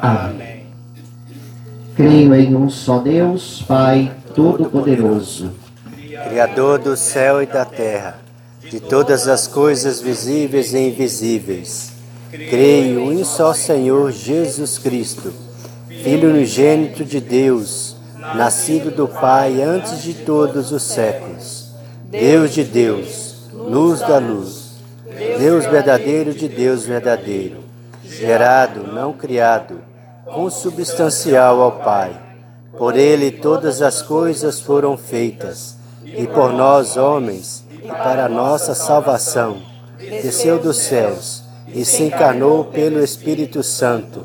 Amém. 0.00 0.66
Creio 1.96 2.34
em 2.34 2.54
um 2.54 2.70
só 2.70 2.98
Deus, 2.98 3.62
Pai 3.66 4.12
Todo-Poderoso, 4.34 5.52
Criador 6.28 6.78
do 6.78 6.96
céu 6.96 7.42
e 7.42 7.46
da 7.46 7.64
terra, 7.64 8.18
de 8.60 8.80
todas 8.80 9.28
as 9.28 9.46
coisas 9.46 10.00
visíveis 10.00 10.72
e 10.72 10.78
invisíveis. 10.88 11.92
Creio 12.30 13.00
em 13.00 13.20
um 13.20 13.24
só 13.24 13.52
Senhor 13.52 14.12
Jesus 14.12 14.78
Cristo 14.78 15.32
Filho 16.02 16.30
unigênito 16.30 17.04
de 17.04 17.20
Deus, 17.20 17.94
nascido 18.34 18.90
do 18.90 19.06
Pai 19.06 19.60
antes 19.60 20.02
de 20.02 20.14
todos 20.14 20.72
os 20.72 20.82
séculos, 20.82 21.72
Deus 22.04 22.54
de 22.54 22.64
Deus, 22.64 23.29
luz 23.70 24.00
da 24.00 24.18
luz, 24.18 24.72
Deus 25.38 25.64
verdadeiro 25.64 26.34
de 26.34 26.48
Deus 26.48 26.84
verdadeiro, 26.84 27.58
gerado, 28.02 28.82
não 28.92 29.12
criado, 29.12 29.80
consubstancial 30.24 31.60
ao 31.60 31.72
Pai. 31.78 32.20
Por 32.76 32.96
ele 32.96 33.30
todas 33.30 33.80
as 33.80 34.02
coisas 34.02 34.58
foram 34.58 34.96
feitas, 34.96 35.76
e 36.04 36.26
por 36.26 36.52
nós, 36.52 36.96
homens, 36.96 37.64
e 37.70 37.86
para 37.86 38.28
nossa 38.28 38.74
salvação, 38.74 39.58
desceu 39.96 40.58
dos 40.58 40.78
céus 40.78 41.44
e 41.68 41.84
se 41.84 42.02
encarnou 42.02 42.64
pelo 42.64 42.98
Espírito 42.98 43.62
Santo 43.62 44.24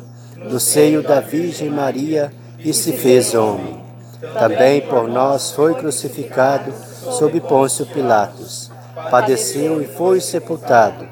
do 0.49 0.59
seio 0.59 1.03
da 1.03 1.19
Virgem 1.19 1.69
Maria 1.69 2.33
e 2.57 2.73
se 2.73 2.93
fez 2.93 3.35
homem. 3.35 3.79
Também 4.39 4.81
por 4.81 5.07
nós 5.07 5.51
foi 5.51 5.75
crucificado 5.75 6.73
sob 7.11 7.39
Pôncio 7.41 7.85
Pilatos. 7.85 8.73
Padeceu 9.09 9.81
e 9.81 9.85
foi 9.85 10.21
sepultado. 10.21 11.05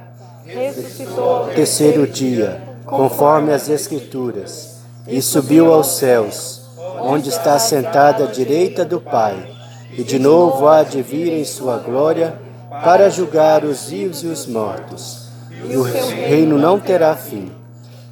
Ressuscitou 0.46 1.48
terceiro 1.48 2.08
dia, 2.08 2.62
conforme 2.86 3.52
as 3.52 3.69
Escrituras, 3.69 4.78
e 5.08 5.22
subiu 5.22 5.74
aos 5.74 5.98
céus, 5.98 6.62
onde 7.02 7.30
está 7.30 7.60
sentada 7.60 8.24
à 8.24 8.28
direita 8.28 8.86
do 8.86 9.00
Pai, 9.00 9.50
e 9.98 10.04
de 10.04 10.17
novo 10.17 10.67
há 10.67 10.84
de 10.84 11.02
vir 11.02 11.34
em 11.34 11.43
sua 11.43 11.78
glória 11.78 12.39
para 12.84 13.10
julgar 13.10 13.63
os 13.63 13.89
vivos 13.89 14.24
e 14.24 14.28
os 14.28 14.48
mortos. 14.48 15.28
E 15.69 15.76
o 15.76 15.84
reino 15.84 16.58
não 16.58 16.80
terá 16.80 17.15
fim. 17.15 17.52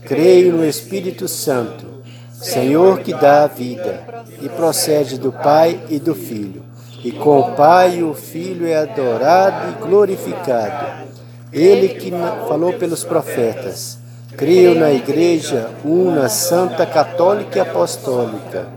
Creio 0.03 0.53
no 0.53 0.65
Espírito 0.65 1.27
Santo, 1.27 1.85
Senhor 2.33 2.99
que 2.99 3.13
dá 3.13 3.43
a 3.43 3.47
vida, 3.47 4.03
e 4.41 4.49
procede 4.49 5.17
do 5.17 5.31
Pai 5.31 5.79
e 5.89 5.99
do 5.99 6.15
Filho. 6.15 6.70
E 7.03 7.11
com 7.11 7.39
o 7.39 7.51
Pai 7.55 8.03
o 8.03 8.13
Filho 8.13 8.67
é 8.67 8.77
adorado 8.77 9.71
e 9.71 9.81
glorificado. 9.83 11.07
Ele 11.51 11.89
que 11.89 12.11
falou 12.47 12.73
pelos 12.73 13.03
profetas. 13.03 13.97
Creio 14.37 14.79
na 14.79 14.91
Igreja 14.91 15.69
una, 15.83 16.29
santa, 16.29 16.85
católica 16.85 17.57
e 17.57 17.61
apostólica. 17.61 18.67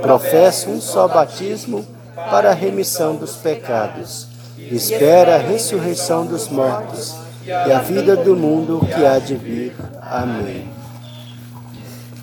Professo 0.00 0.70
um 0.70 0.80
só 0.80 1.06
batismo 1.06 1.84
para 2.30 2.50
a 2.50 2.54
remissão 2.54 3.16
dos 3.16 3.36
pecados. 3.36 4.26
Espera 4.58 5.34
a 5.34 5.38
ressurreição 5.38 6.24
dos 6.24 6.48
mortos 6.48 7.14
e 7.44 7.50
a 7.50 7.78
vida 7.80 8.16
do 8.16 8.36
mundo 8.36 8.80
que 8.86 9.04
há 9.04 9.18
de 9.18 9.34
vir. 9.34 9.74
Amém. 10.00 10.66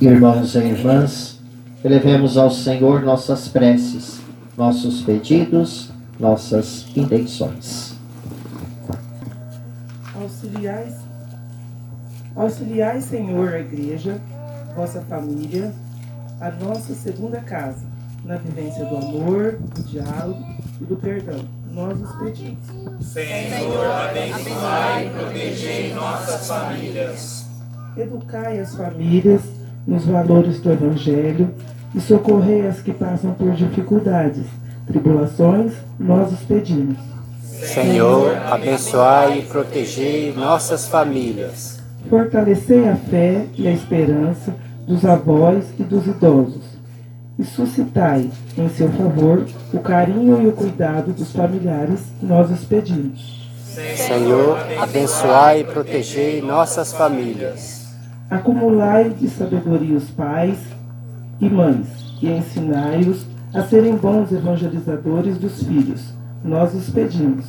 Irmãos 0.01 0.55
e 0.55 0.59
irmãs, 0.59 1.39
elevemos 1.83 2.37
ao 2.37 2.49
Senhor 2.49 3.01
nossas 3.01 3.47
preces, 3.49 4.19
nossos 4.59 5.01
pedidos, 5.03 5.89
nossas 6.19 6.85
intenções. 6.93 7.97
Auxiliais, 10.13 10.95
auxiliais, 12.35 13.05
Senhor, 13.05 13.53
a 13.53 13.59
igreja, 13.61 14.19
vossa 14.75 14.99
família, 14.99 15.73
a 16.41 16.51
nossa 16.51 16.93
segunda 16.93 17.39
casa, 17.39 17.85
na 18.25 18.35
vivência 18.35 18.83
do 18.83 18.97
amor, 18.97 19.53
do 19.53 19.83
diálogo 19.83 20.43
e 20.81 20.83
do 20.83 20.97
perdão. 20.97 21.39
Nós 21.71 21.97
os 22.01 22.11
pedimos. 22.17 22.59
Senhor, 22.99 23.85
abençoai 23.85 25.07
e 25.07 25.09
protegei 25.09 25.93
nossas 25.93 26.47
famílias. 26.47 27.45
Educai 27.95 28.59
as 28.59 28.75
famílias 28.75 29.41
nos 29.87 30.03
valores 30.03 30.59
do 30.59 30.69
Evangelho 30.69 31.55
e 31.93 31.99
socorrei 31.99 32.67
as 32.67 32.81
que 32.81 32.93
passam 32.93 33.33
por 33.33 33.51
dificuldades, 33.51 34.45
tribulações, 34.87 35.73
nós 35.99 36.31
os 36.31 36.39
pedimos. 36.41 36.97
Senhor, 37.41 38.37
abençoai 38.49 39.39
e 39.39 39.41
protegei 39.43 40.33
nossas 40.33 40.87
famílias. 40.87 41.79
Fortalecei 42.09 42.87
a 42.87 42.95
fé 42.95 43.45
e 43.55 43.67
a 43.67 43.71
esperança 43.71 44.55
dos 44.87 45.05
avós 45.05 45.65
e 45.77 45.83
dos 45.83 46.07
idosos. 46.07 46.63
E 47.37 47.43
suscitai, 47.43 48.29
em 48.57 48.69
seu 48.69 48.89
favor, 48.89 49.45
o 49.73 49.79
carinho 49.79 50.41
e 50.41 50.47
o 50.47 50.51
cuidado 50.51 51.11
dos 51.11 51.31
familiares, 51.31 52.01
nós 52.21 52.49
os 52.49 52.63
pedimos. 52.65 53.49
Senhor, 53.95 54.57
abençoai 54.81 55.61
e 55.61 55.63
protegei 55.63 56.41
nossas 56.41 56.91
famílias. 56.91 57.87
Acumulai 58.29 59.09
de 59.09 59.29
sabedoria 59.29 59.95
os 59.95 60.09
pais 60.09 60.57
e 61.39 61.49
mães, 61.49 61.87
e 62.21 62.29
ensinai-os 62.29 63.25
a 63.53 63.63
serem 63.63 63.95
bons 63.95 64.31
evangelizadores 64.31 65.37
dos 65.37 65.63
filhos. 65.63 66.13
Nós 66.43 66.73
os 66.73 66.89
pedimos. 66.89 67.45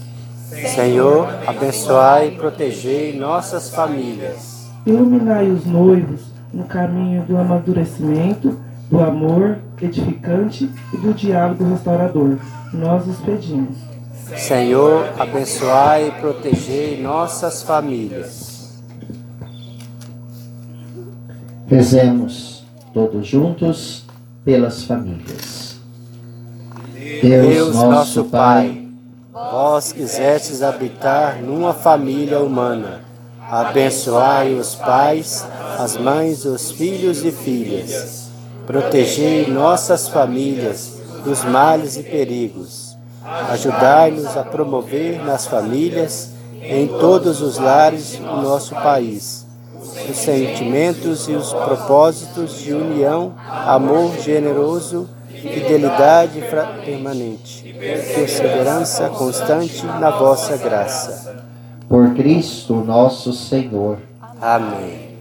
Senhor, 0.74 1.29
abençoai 1.46 2.29
e 2.29 2.37
protegei 2.37 3.18
nossas 3.18 3.70
famílias. 3.70 4.68
Iluminai 4.85 5.48
os 5.48 5.64
noivos 5.64 6.22
no 6.53 6.64
caminho 6.64 7.22
do 7.22 7.37
amadurecimento, 7.37 8.59
do 8.90 9.00
amor 9.00 9.59
edificante 9.81 10.68
e 10.92 10.96
do 10.96 11.14
diálogo 11.14 11.64
restaurador. 11.64 12.37
Nós 12.72 13.07
os 13.07 13.18
pedimos. 13.18 13.76
Senhor, 14.37 15.12
abençoai 15.18 16.09
e 16.09 16.11
protegei 16.12 17.00
nossas 17.00 17.62
famílias. 17.62 18.81
Rezemos 21.68 22.50
todos 22.92 23.26
juntos 23.26 24.05
pelas 24.44 24.85
famílias. 24.85 25.81
Deus, 27.22 27.74
nosso 27.74 28.24
Pai, 28.24 28.88
vós 29.33 29.92
quisestes 29.92 30.62
habitar 30.62 31.42
numa 31.42 31.72
família 31.72 32.40
humana. 32.40 33.00
Abençoai 33.48 34.55
os 34.55 34.74
pais, 34.74 35.46
as 35.79 35.96
mães, 35.96 36.44
os 36.44 36.70
filhos 36.70 37.24
e 37.24 37.31
filhas. 37.31 38.31
Protegei 38.66 39.50
nossas 39.50 40.09
famílias 40.09 41.00
dos 41.24 41.44
males 41.44 41.96
e 41.96 42.03
perigos. 42.03 42.96
Ajudai-nos 43.50 44.37
a 44.37 44.42
promover 44.42 45.22
nas 45.24 45.46
famílias, 45.46 46.31
em 46.62 46.87
todos 46.87 47.40
os 47.40 47.59
lares 47.59 48.16
do 48.16 48.42
nosso 48.42 48.74
país 48.74 49.50
os 50.09 50.16
sentimentos 50.16 51.29
e 51.29 51.33
os 51.33 51.53
propósitos 51.53 52.59
de 52.59 52.72
união, 52.72 53.35
amor 53.48 54.16
generoso, 54.18 55.09
fidelidade 55.29 56.42
permanente, 56.85 57.74
perseverança 57.79 59.09
constante 59.09 59.85
na 59.87 60.11
vossa 60.11 60.57
graça. 60.57 61.44
Por 61.88 62.14
Cristo 62.14 62.74
nosso 62.74 63.33
Senhor. 63.33 63.98
Amém. 64.40 65.16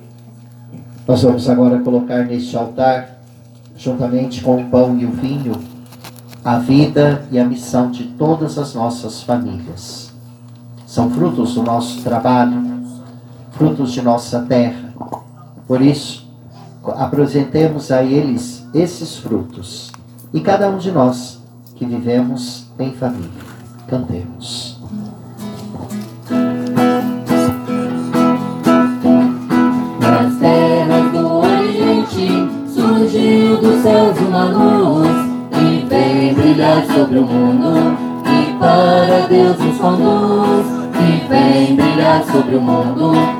Nós 1.07 1.23
vamos 1.23 1.49
agora 1.49 1.79
colocar 1.79 2.25
neste 2.25 2.55
altar, 2.55 3.17
juntamente 3.75 4.41
com 4.41 4.61
o 4.61 4.65
pão 4.69 4.97
e 4.99 5.05
o 5.05 5.11
vinho, 5.11 5.53
a 6.45 6.59
vida 6.59 7.23
e 7.31 7.39
a 7.39 7.45
missão 7.45 7.89
de 7.89 8.03
todas 8.03 8.57
as 8.57 8.75
nossas 8.75 9.23
famílias. 9.23 10.11
São 10.85 11.09
frutos 11.09 11.55
do 11.55 11.63
nosso 11.63 12.01
trabalho, 12.03 12.68
frutos 13.59 13.91
de 13.91 14.01
nossa 14.01 14.39
terra. 14.47 14.93
Por 15.67 15.81
isso, 15.81 16.25
apresentemos 16.95 17.91
a 17.91 18.01
eles 18.01 18.65
esses 18.73 19.17
frutos. 19.17 19.91
E 20.33 20.39
cada 20.39 20.69
um 20.69 20.77
de 20.77 20.89
nós 20.91 21.41
que 21.75 21.85
vivemos 21.85 22.67
em 22.79 22.93
família. 22.93 23.29
Cantemos. 23.89 24.79
Nas 29.99 30.39
terras 30.39 31.11
do 31.11 31.27
Oriente 31.27 32.29
surgiu 32.73 33.57
dos 33.57 33.81
céus 33.81 34.17
uma 34.19 34.45
luz 34.45 35.09
e 35.61 35.85
vem 35.85 36.33
brilhar 36.33 36.85
sobre 36.85 37.19
o 37.19 37.25
mundo 37.25 37.97
e 38.23 38.57
para 38.57 39.27
Deus 39.27 39.57
nos 39.59 39.77
conduz 39.77 40.65
e 40.95 41.27
vem 41.27 41.75
brilhar 41.75 42.23
sobre 42.23 42.55
o 42.55 42.61
mundo 42.61 43.38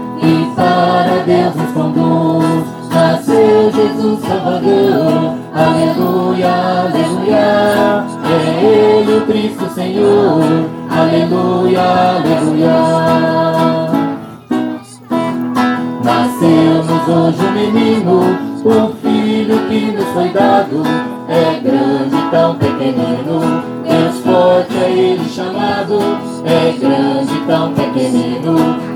para 0.60 1.24
Deus 1.24 1.56
nos 1.56 1.72
conduz. 1.72 2.66
Nasceu 2.94 3.72
Jesus 3.72 4.20
Salvador, 4.20 5.38
aleluia, 5.56 6.52
aleluia. 6.82 8.04
É 8.26 8.66
Ele 8.66 9.18
o 9.18 9.26
Cristo 9.26 9.70
Senhor, 9.74 10.44
aleluia, 10.90 11.82
aleluia. 12.18 12.76
Nascemos 16.04 17.08
hoje 17.08 17.46
um 17.46 17.52
menino, 17.54 18.38
o 18.66 18.94
filho 19.02 19.60
que 19.70 19.92
nos 19.92 20.06
foi 20.08 20.30
dado. 20.30 20.84
É 21.30 21.60
grande, 21.62 22.30
tão 22.32 22.56
pequenino, 22.56 23.64
Deus 23.88 24.20
forte 24.24 24.76
é 24.76 24.90
ele 24.92 25.30
chamado. 25.30 26.00
É 26.44 26.72
grande, 26.78 27.40
tão 27.46 27.72
pequenino, 27.74 28.89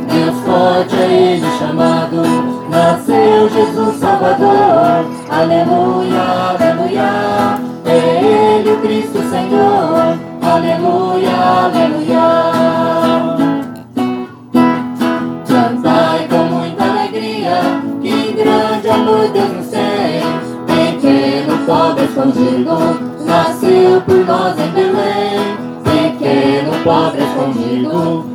forte 0.54 0.96
é 0.96 1.34
Ele 1.36 1.58
chamado, 1.58 2.22
nasceu 2.70 3.50
Jesus 3.50 3.96
Salvador. 3.96 5.06
Aleluia, 5.30 6.22
aleluia, 6.50 7.60
é 7.86 8.60
Ele 8.60 8.72
o 8.72 8.78
Cristo 8.82 9.20
Senhor. 9.30 10.20
Aleluia, 10.42 11.36
aleluia. 11.66 12.26
Cantai 15.48 16.28
com 16.28 16.44
muita 16.56 16.84
alegria, 16.84 17.60
que 18.02 18.34
grande 18.34 18.90
amor 18.90 19.28
Deus 19.30 19.54
nos 19.54 19.68
tem. 19.68 20.22
Pequeno, 20.68 21.58
pobre, 21.66 22.04
escondido, 22.06 23.26
nasceu 23.26 24.02
por 24.02 24.26
nós 24.26 24.56
em 24.60 24.72
Belém. 24.72 25.58
Pequeno, 25.84 26.72
pobre, 26.84 27.24
escondido, 27.24 28.33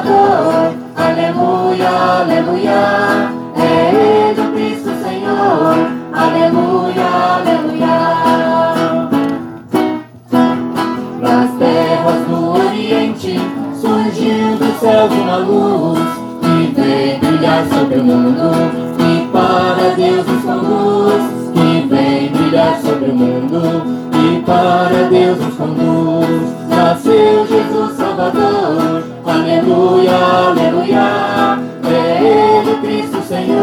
Salvador, 0.00 0.72
aleluia, 0.96 1.88
aleluia. 2.20 3.32
É 3.54 4.30
Ele 4.30 4.40
o 4.40 4.52
Cristo 4.52 4.90
Senhor, 5.02 5.76
aleluia, 6.12 7.06
aleluia. 7.36 7.96
Nas 11.20 11.50
terras 11.58 12.26
do 12.28 12.38
Oriente 12.66 13.38
surgiu 13.74 14.56
do 14.56 14.80
céu 14.80 15.06
uma 15.06 15.36
luz 15.36 16.00
que 16.40 16.80
vem 16.80 17.18
brilhar 17.18 17.66
sobre 17.66 17.98
o 17.98 18.04
mundo 18.04 18.50
e 18.98 19.26
para 19.28 19.94
Deus 19.96 20.26
nos 20.26 20.42
conduz. 20.42 21.40
Que 21.52 21.86
vem 21.88 22.30
brilhar 22.30 22.80
sobre 22.80 23.10
o 23.10 23.14
mundo 23.14 23.82
e 24.14 24.40
para 24.42 25.08
Deus 25.10 25.38
nos 25.38 25.54
conduz. 25.56 26.19
Aleluia, 29.60 30.16
aleluia. 30.48 31.58
É 31.84 32.80
Cristo 32.80 33.20
pequenino, 33.20 33.59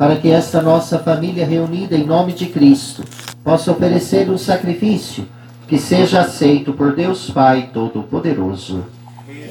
para 0.00 0.16
que 0.16 0.30
esta 0.30 0.62
nossa 0.62 0.98
família 0.98 1.44
reunida 1.44 1.94
em 1.94 2.06
nome 2.06 2.32
de 2.32 2.46
Cristo 2.46 3.04
possa 3.44 3.70
oferecer 3.70 4.30
um 4.30 4.38
sacrifício 4.38 5.28
que 5.68 5.76
seja 5.76 6.22
aceito 6.22 6.72
por 6.72 6.96
Deus 6.96 7.28
Pai 7.28 7.68
Todo-Poderoso. 7.70 8.82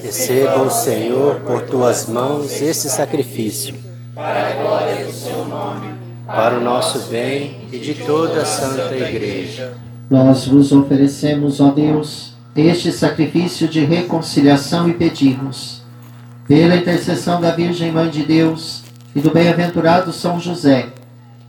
Receba, 0.02 0.68
Senhor, 0.72 1.42
por 1.42 1.62
tuas 1.68 2.10
mãos 2.10 2.52
esse 2.64 2.90
sacrifício, 2.90 3.76
para 6.26 6.58
o 6.58 6.62
nosso 6.64 6.98
bem 7.10 7.68
e 7.72 7.78
de 7.78 7.94
toda 7.94 8.42
a 8.42 8.46
Santa 8.46 8.96
Igreja. 8.96 9.76
Nós 10.10 10.48
vos 10.48 10.72
oferecemos, 10.72 11.62
ó 11.62 11.70
Deus, 11.70 12.34
este 12.56 12.92
sacrifício 12.92 13.68
de 13.68 13.86
reconciliação 13.86 14.90
e 14.90 14.94
pedimos, 14.94 15.84
pela 16.48 16.76
intercessão 16.76 17.40
da 17.40 17.52
Virgem 17.52 17.92
Mãe 17.92 18.10
de 18.10 18.24
Deus 18.24 18.89
e 19.16 19.20
do 19.20 19.32
bem-aventurado 19.32 20.12
São 20.14 20.40
José, 20.40 20.88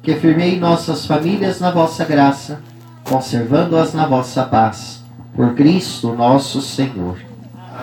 que 0.02 0.14
firmei 0.16 0.58
nossas 0.58 1.06
famílias 1.06 1.60
na 1.60 1.70
vossa 1.70 2.04
graça, 2.04 2.60
conservando-as 3.04 3.92
na 3.92 4.06
vossa 4.06 4.44
paz. 4.44 5.02
Por 5.34 5.54
Cristo 5.54 6.12
nosso 6.14 6.60
Senhor. 6.60 7.18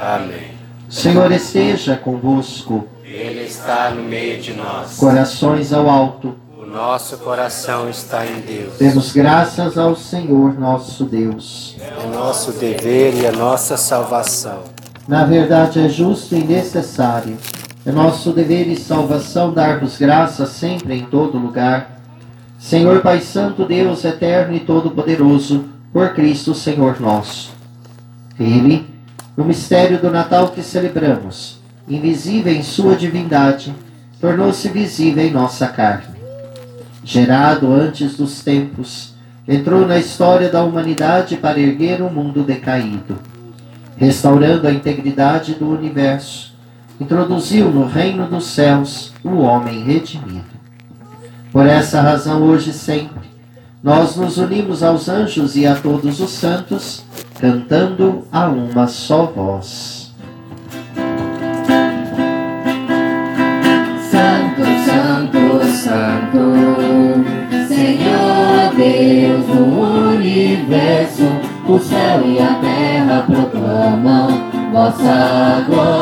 Amém. 0.01 0.51
O 0.89 0.91
Senhor 0.91 1.31
esteja 1.31 1.95
convosco, 1.95 2.87
Ele 3.03 3.41
está 3.41 3.89
no 3.91 4.03
meio 4.03 4.41
de 4.41 4.53
nós. 4.53 4.97
corações 4.97 5.73
ao 5.73 5.89
alto. 5.89 6.35
O 6.57 6.65
nosso 6.65 7.17
coração 7.17 7.89
está 7.89 8.25
em 8.25 8.41
Deus. 8.41 8.77
Demos 8.77 9.11
graças 9.11 9.77
ao 9.77 9.95
Senhor 9.95 10.59
nosso 10.59 11.05
Deus. 11.05 11.75
É 11.79 12.07
nosso 12.07 12.51
dever 12.51 13.15
e 13.15 13.25
a 13.25 13.31
nossa 13.31 13.77
salvação. 13.77 14.63
Na 15.07 15.25
verdade, 15.25 15.79
é 15.79 15.87
justo 15.87 16.35
e 16.35 16.43
necessário. 16.43 17.37
É 17.87 17.91
nosso 17.93 18.33
dever 18.33 18.67
e 18.67 18.75
salvação 18.75 19.53
dar-vos 19.53 19.97
graças 19.97 20.49
sempre 20.49 20.93
em 20.93 21.05
todo 21.05 21.37
lugar. 21.37 22.01
Senhor 22.59 23.01
Pai 23.01 23.21
Santo, 23.21 23.63
Deus 23.63 24.03
eterno 24.03 24.53
e 24.53 24.59
todo-poderoso, 24.59 25.63
por 25.93 26.13
Cristo 26.13 26.53
Senhor 26.53 26.99
nosso. 26.99 27.55
Ele, 28.37 28.85
no 29.37 29.45
mistério 29.45 30.01
do 30.01 30.11
Natal 30.11 30.49
que 30.49 30.61
celebramos, 30.61 31.61
invisível 31.87 32.53
em 32.53 32.61
sua 32.61 32.93
divindade, 32.93 33.73
tornou-se 34.19 34.67
visível 34.67 35.25
em 35.25 35.31
nossa 35.31 35.65
carne. 35.67 36.17
Gerado 37.05 37.71
antes 37.71 38.17
dos 38.17 38.43
tempos, 38.43 39.13
entrou 39.47 39.87
na 39.87 39.97
história 39.97 40.49
da 40.49 40.61
humanidade 40.61 41.37
para 41.37 41.57
erguer 41.57 42.01
o 42.01 42.11
mundo 42.11 42.43
decaído 42.43 43.17
restaurando 43.97 44.67
a 44.67 44.71
integridade 44.71 45.55
do 45.55 45.69
universo, 45.69 46.46
introduziu 46.99 47.69
no 47.69 47.85
reino 47.85 48.27
dos 48.27 48.45
céus 48.45 49.13
o 49.23 49.37
homem 49.37 49.83
redimido. 49.83 50.57
Por 51.51 51.65
essa 51.65 52.01
razão, 52.01 52.43
hoje 52.43 52.71
e 52.71 52.73
sempre, 52.73 53.27
nós 53.81 54.15
nos 54.15 54.37
unimos 54.37 54.83
aos 54.83 55.07
anjos 55.07 55.55
e 55.55 55.65
a 55.65 55.75
todos 55.75 56.19
os 56.19 56.31
santos, 56.31 57.03
cantando 57.39 58.27
a 58.31 58.47
uma 58.47 58.87
só 58.87 59.25
voz. 59.25 60.13
Santo, 64.11 64.63
Santo, 64.85 65.65
Santo, 65.71 66.39
Senhor 67.67 68.75
Deus 68.75 69.45
do 69.45 69.63
universo, 70.15 71.23
o 71.67 71.77
céu 71.79 72.21
e 72.25 72.39
a 72.39 72.53
terra 72.61 73.25
proclamam 73.27 74.27
vossa 74.71 75.65
glória. 75.67 75.97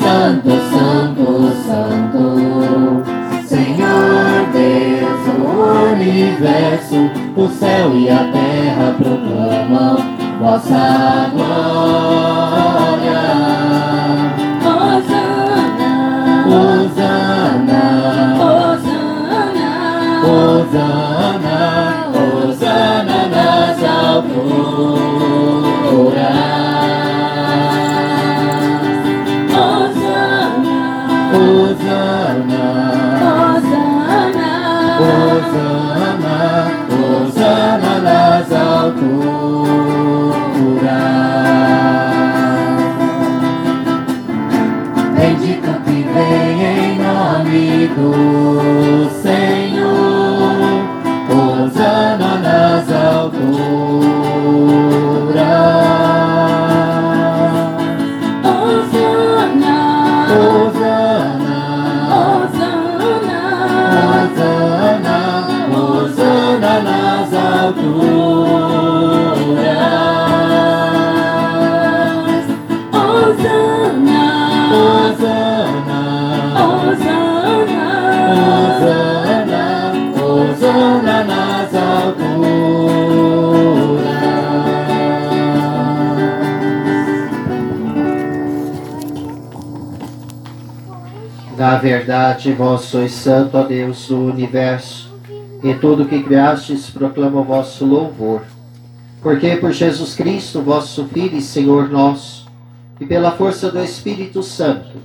Santo, 0.00 0.50
Santo, 0.70 1.52
Santo, 1.66 3.02
Senhor 3.46 4.46
Deus 4.54 5.20
do 5.26 5.92
universo, 5.92 7.10
o 7.36 7.46
céu 7.48 7.94
e 7.94 8.08
a 8.08 8.30
terra 8.32 8.94
proclamam 8.96 9.96
vossa 10.40 11.30
glória. 11.34 12.64
Hosana, 14.64 15.92
Hosana, 16.46 17.84
Hosana, 18.40 19.68
Hosana 20.24 21.93
nas 29.50 29.96
alturas. 31.34 32.33
Vós 92.54 92.82
sois 92.82 93.12
santo, 93.12 93.56
ó 93.58 93.64
Deus 93.64 94.08
do 94.08 94.18
universo, 94.18 95.12
e 95.62 95.74
tudo 95.74 96.06
que 96.06 96.22
criastes 96.22 96.88
proclama 96.90 97.40
o 97.40 97.44
vosso 97.44 97.84
louvor. 97.84 98.42
Porque 99.20 99.56
por 99.56 99.72
Jesus 99.72 100.14
Cristo, 100.14 100.62
vosso 100.62 101.06
Filho 101.06 101.36
e 101.36 101.42
Senhor 101.42 101.88
nosso, 101.88 102.46
e 103.00 103.06
pela 103.06 103.32
força 103.32 103.70
do 103.70 103.82
Espírito 103.82 104.42
Santo, 104.42 104.98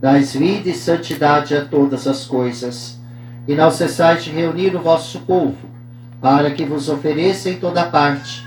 dais 0.00 0.34
vida 0.34 0.68
e 0.68 0.74
santidade 0.74 1.56
a 1.56 1.64
todas 1.64 2.06
as 2.06 2.24
coisas, 2.24 2.98
e 3.46 3.54
não 3.54 3.70
cessais 3.70 4.24
de 4.24 4.30
reunir 4.30 4.74
o 4.74 4.82
vosso 4.82 5.20
povo, 5.20 5.56
para 6.20 6.50
que 6.50 6.64
vos 6.64 6.88
ofereça 6.88 7.48
em 7.48 7.56
toda 7.56 7.84
parte, 7.86 8.46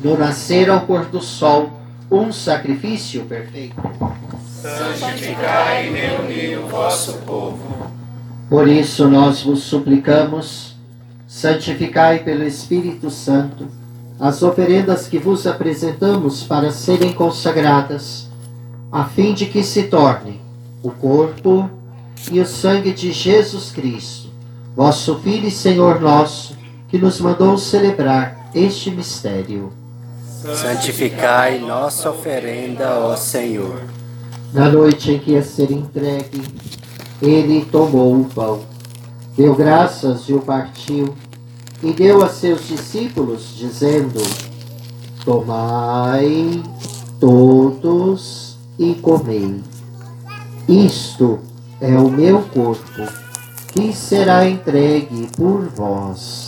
do 0.00 0.16
nascer 0.16 0.70
ao 0.70 0.80
pôr 0.80 1.04
do 1.06 1.20
sol, 1.20 1.70
um 2.10 2.32
sacrifício 2.32 3.24
perfeito. 3.24 3.76
Santificai 4.76 5.88
e 5.88 5.90
reuni 5.90 6.56
o 6.56 6.66
vosso 6.66 7.14
povo. 7.18 7.90
Por 8.48 8.68
isso 8.68 9.08
nós 9.08 9.42
vos 9.42 9.62
suplicamos, 9.62 10.76
santificai 11.26 12.20
pelo 12.20 12.44
Espírito 12.44 13.10
Santo 13.10 13.66
as 14.18 14.42
oferendas 14.42 15.06
que 15.06 15.18
vos 15.18 15.46
apresentamos 15.46 16.42
para 16.42 16.72
serem 16.72 17.12
consagradas, 17.12 18.26
a 18.90 19.04
fim 19.04 19.32
de 19.32 19.46
que 19.46 19.62
se 19.62 19.84
tornem 19.84 20.40
o 20.82 20.90
corpo 20.90 21.70
e 22.32 22.40
o 22.40 22.46
sangue 22.46 22.92
de 22.92 23.12
Jesus 23.12 23.70
Cristo, 23.70 24.28
vosso 24.74 25.18
Filho 25.20 25.46
e 25.46 25.52
Senhor 25.52 26.00
nosso, 26.00 26.56
que 26.88 26.98
nos 26.98 27.20
mandou 27.20 27.56
celebrar 27.56 28.50
este 28.54 28.90
mistério. 28.90 29.72
Santificai 30.56 31.58
nossa 31.58 32.10
oferenda, 32.10 32.98
ó 32.98 33.14
Senhor. 33.14 33.97
Na 34.52 34.70
noite 34.70 35.12
em 35.12 35.18
que 35.18 35.32
ia 35.32 35.42
ser 35.42 35.70
entregue, 35.70 36.42
ele 37.20 37.66
tomou 37.66 38.18
o 38.18 38.24
pão, 38.24 38.60
deu 39.36 39.54
graças 39.54 40.28
e 40.28 40.32
o 40.32 40.40
partiu, 40.40 41.14
e 41.82 41.92
deu 41.92 42.22
a 42.24 42.28
seus 42.28 42.66
discípulos, 42.66 43.54
dizendo: 43.56 44.20
Tomai 45.22 46.62
todos 47.20 48.56
e 48.78 48.94
comei. 48.94 49.60
Isto 50.66 51.40
é 51.80 51.96
o 51.98 52.10
meu 52.10 52.40
corpo, 52.42 53.06
que 53.72 53.92
será 53.92 54.48
entregue 54.48 55.28
por 55.36 55.68
vós. 55.68 56.47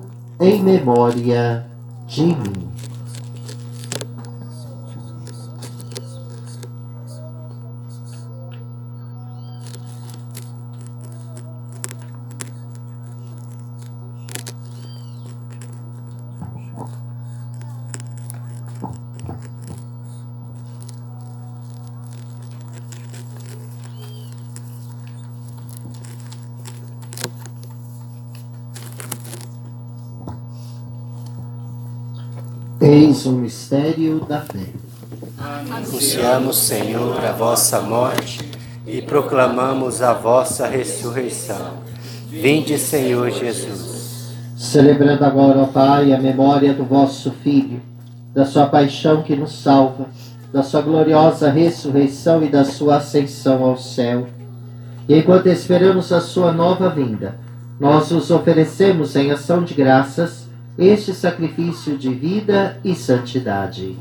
em 0.41 0.63
memória 0.63 1.67
de 2.07 2.23
mim. 2.23 2.70
Eis 32.81 33.27
o 33.27 33.33
mistério 33.33 34.25
da 34.27 34.41
fé. 34.41 34.65
Anunciamos, 35.69 36.57
Senhor, 36.57 37.23
a 37.23 37.31
vossa 37.31 37.79
morte 37.79 38.39
e 38.87 39.03
proclamamos 39.03 40.01
a 40.01 40.13
vossa 40.13 40.65
ressurreição. 40.65 41.73
Vinde, 42.27 42.79
Senhor 42.79 43.29
Jesus. 43.29 44.33
Celebrando 44.57 45.23
agora, 45.23 45.59
ó 45.59 45.65
Pai, 45.67 46.11
a 46.11 46.19
memória 46.19 46.73
do 46.73 46.83
vosso 46.83 47.29
Filho, 47.43 47.79
da 48.33 48.45
sua 48.45 48.65
paixão 48.65 49.21
que 49.21 49.35
nos 49.35 49.61
salva, 49.61 50.07
da 50.51 50.63
sua 50.63 50.81
gloriosa 50.81 51.51
ressurreição 51.51 52.43
e 52.43 52.49
da 52.49 52.65
sua 52.65 52.95
ascensão 52.95 53.63
ao 53.63 53.77
céu. 53.77 54.25
E 55.07 55.19
enquanto 55.19 55.45
esperamos 55.45 56.11
a 56.11 56.19
sua 56.19 56.51
nova 56.51 56.89
vinda, 56.89 57.35
nós 57.79 58.09
os 58.09 58.31
oferecemos 58.31 59.15
em 59.15 59.29
ação 59.29 59.63
de 59.63 59.75
graças 59.75 60.40
este 60.81 61.13
sacrifício 61.13 61.95
de 61.95 62.09
vida 62.09 62.79
e 62.83 62.95
santidade. 62.95 63.95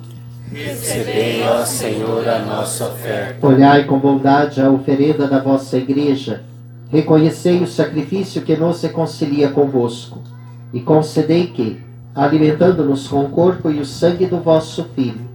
Recebei, 0.50 1.42
ó 1.42 1.62
Senhor, 1.62 2.26
a 2.26 2.38
nossa 2.38 2.86
oferta. 2.86 3.46
Olhai 3.46 3.84
com 3.84 3.98
bondade 3.98 4.62
a 4.62 4.70
oferenda 4.70 5.28
da 5.28 5.40
vossa 5.40 5.76
igreja, 5.76 6.42
reconhecei 6.88 7.62
o 7.62 7.66
sacrifício 7.66 8.40
que 8.40 8.56
nos 8.56 8.80
reconcilia 8.80 9.50
convosco, 9.50 10.22
e 10.72 10.80
concedei 10.80 11.48
que, 11.48 11.78
alimentando-nos 12.14 13.06
com 13.06 13.26
o 13.26 13.28
corpo 13.28 13.70
e 13.70 13.78
o 13.78 13.84
sangue 13.84 14.24
do 14.24 14.38
vosso 14.38 14.84
Filho, 14.94 15.28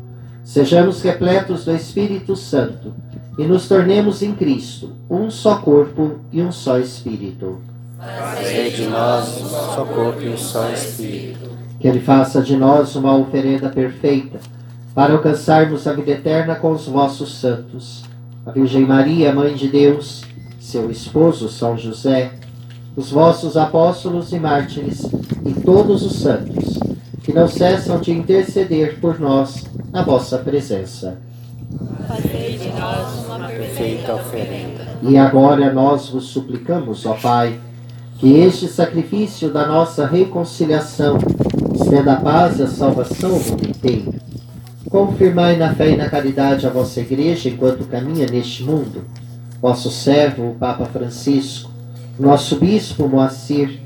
sejamos 0.43 1.03
repletos 1.03 1.63
do 1.63 1.75
Espírito 1.75 2.35
Santo 2.35 2.91
e 3.37 3.43
nos 3.43 3.67
tornemos 3.67 4.23
em 4.23 4.33
Cristo 4.33 4.93
um 5.07 5.29
só 5.29 5.57
corpo 5.57 6.19
e 6.31 6.41
um 6.41 6.51
só 6.51 6.79
Espírito. 6.79 7.74
Fazei 7.97 8.71
de 8.71 8.87
nós 8.87 9.41
um 9.41 9.47
só 9.47 9.85
corpo 9.85 10.21
e 10.21 10.29
um 10.29 10.37
só 10.37 10.69
Espírito. 10.69 11.49
Que 11.79 11.87
Ele 11.87 11.99
faça 11.99 12.41
de 12.41 12.57
nós 12.57 12.95
uma 12.95 13.15
oferenda 13.15 13.69
perfeita, 13.69 14.39
para 14.93 15.13
alcançarmos 15.13 15.87
a 15.87 15.93
vida 15.93 16.11
eterna 16.11 16.55
com 16.55 16.71
os 16.71 16.87
vossos 16.87 17.39
santos. 17.39 18.03
A 18.45 18.51
Virgem 18.51 18.85
Maria, 18.85 19.33
Mãe 19.33 19.53
de 19.55 19.67
Deus, 19.67 20.23
seu 20.59 20.89
esposo 20.91 21.49
São 21.49 21.77
José, 21.77 22.31
os 22.95 23.11
vossos 23.11 23.57
apóstolos 23.57 24.31
e 24.31 24.39
mártires 24.39 25.03
e 25.45 25.53
todos 25.61 26.03
os 26.03 26.21
santos, 26.21 26.79
que 27.23 27.33
não 27.33 27.47
cessam 27.47 27.99
de 27.99 28.11
interceder 28.11 28.99
por 28.99 29.19
nós 29.19 29.65
na 29.91 30.01
vossa 30.01 30.37
presença. 30.37 31.17
Fazei 32.07 32.57
de 32.57 32.69
nós 32.69 33.25
uma 33.25 33.47
perfeita 33.47 34.15
oferenda. 34.15 34.85
E 35.01 35.17
agora 35.17 35.73
nós 35.73 36.09
vos 36.09 36.25
suplicamos, 36.25 37.05
ó 37.05 37.13
Pai, 37.13 37.59
que 38.25 38.39
este 38.39 38.67
sacrifício 38.67 39.51
da 39.51 39.67
nossa 39.67 40.07
reconciliação 40.07 41.19
estenda 41.75 42.13
a 42.13 42.15
paz 42.15 42.57
e 42.57 42.63
a 42.63 42.67
salvação 42.67 43.33
ao 43.33 43.39
mundo 43.39 43.69
inteiro. 43.69 44.15
Confirmai 44.89 45.57
na 45.57 45.75
fé 45.75 45.91
e 45.91 45.95
na 45.95 46.09
caridade 46.09 46.65
a 46.65 46.71
vossa 46.71 47.01
igreja 47.01 47.49
enquanto 47.49 47.87
caminha 47.87 48.25
neste 48.25 48.63
mundo. 48.63 49.03
Vosso 49.61 49.91
servo, 49.91 50.49
o 50.49 50.55
Papa 50.55 50.85
Francisco, 50.85 51.69
nosso 52.19 52.55
bispo 52.55 53.07
Moacir, 53.07 53.79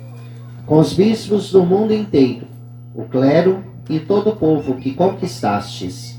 com 0.66 0.80
os 0.80 0.94
bispos 0.94 1.52
do 1.52 1.66
mundo 1.66 1.94
inteiro, 1.94 2.48
o 2.96 3.04
clero 3.04 3.62
e 3.90 4.00
todo 4.00 4.30
o 4.30 4.36
povo 4.38 4.76
que 4.76 4.94
conquistastes. 4.94 6.18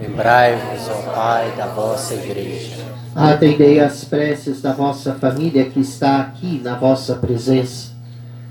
Lembrai-vos, 0.00 0.88
ó 0.88 1.10
Pai, 1.12 1.52
da 1.56 1.66
vossa 1.66 2.14
igreja. 2.14 2.84
Atendei 3.14 3.80
às 3.80 4.04
preces 4.04 4.60
da 4.60 4.72
vossa 4.72 5.14
família 5.14 5.64
que 5.64 5.80
está 5.80 6.20
aqui 6.20 6.60
na 6.62 6.74
vossa 6.74 7.14
presença. 7.14 7.92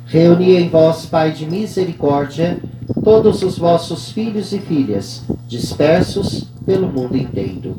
Reuni 0.05 0.55
em 0.55 0.69
vós, 0.69 1.05
Pai 1.05 1.31
de 1.31 1.45
misericórdia, 1.45 2.57
todos 3.03 3.43
os 3.43 3.57
vossos 3.57 4.11
filhos 4.11 4.53
e 4.53 4.59
filhas, 4.59 5.23
dispersos 5.47 6.47
pelo 6.65 6.87
mundo 6.87 7.15
inteiro. 7.15 7.75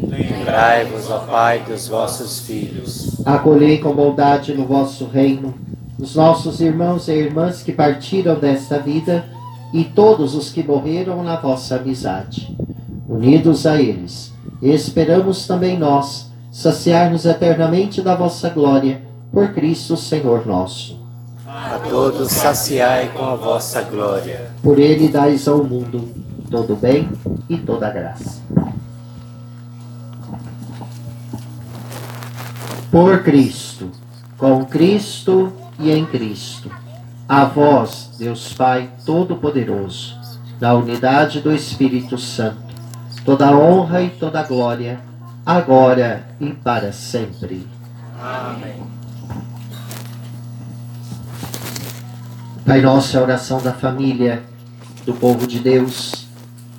Lembrai-vos, 0.00 1.10
ó 1.10 1.18
Pai, 1.18 1.64
dos 1.66 1.88
vossos 1.88 2.40
filhos. 2.40 3.20
Acolhei 3.24 3.78
com 3.78 3.92
bondade 3.92 4.54
no 4.54 4.64
vosso 4.64 5.06
reino 5.06 5.54
os 5.98 6.14
nossos 6.14 6.60
irmãos 6.60 7.08
e 7.08 7.12
irmãs 7.12 7.62
que 7.62 7.72
partiram 7.72 8.38
desta 8.38 8.78
vida 8.78 9.24
e 9.74 9.82
todos 9.82 10.34
os 10.36 10.50
que 10.50 10.62
morreram 10.62 11.24
na 11.24 11.36
vossa 11.36 11.74
amizade. 11.76 12.56
Unidos 13.08 13.66
a 13.66 13.80
eles, 13.80 14.34
esperamos 14.60 15.46
também 15.46 15.78
nós 15.78 16.30
saciar-nos 16.52 17.24
eternamente 17.24 18.02
da 18.02 18.14
vossa 18.14 18.50
glória 18.50 19.00
Por 19.32 19.54
Cristo 19.54 19.96
Senhor 19.96 20.46
nosso. 20.46 20.98
A 21.46 21.78
todos 21.88 22.30
saciai 22.30 23.08
com 23.08 23.24
a 23.24 23.34
vossa 23.34 23.80
glória. 23.82 24.50
Por 24.62 24.78
ele 24.78 25.08
dais 25.08 25.48
ao 25.48 25.64
mundo 25.64 26.06
todo 26.50 26.76
bem 26.76 27.08
e 27.48 27.56
toda 27.56 27.90
graça. 27.90 28.42
Por 32.90 33.22
Cristo, 33.22 33.90
com 34.36 34.64
Cristo 34.64 35.52
e 35.78 35.90
em 35.90 36.04
Cristo. 36.06 36.70
A 37.28 37.44
vós, 37.44 38.10
Deus 38.18 38.54
Pai 38.54 38.90
Todo-Poderoso, 39.04 40.16
na 40.60 40.74
unidade 40.74 41.40
do 41.40 41.52
Espírito 41.54 42.16
Santo, 42.16 42.67
toda 43.28 43.54
honra 43.54 44.00
e 44.00 44.08
toda 44.08 44.42
glória, 44.42 44.98
agora 45.44 46.26
e 46.40 46.50
para 46.50 46.94
sempre. 46.94 47.68
Amém. 48.18 48.82
Pai 52.64 52.80
Nosso 52.80 53.18
a 53.18 53.20
oração 53.20 53.60
da 53.60 53.74
família, 53.74 54.42
do 55.04 55.12
povo 55.12 55.46
de 55.46 55.58
Deus, 55.58 56.26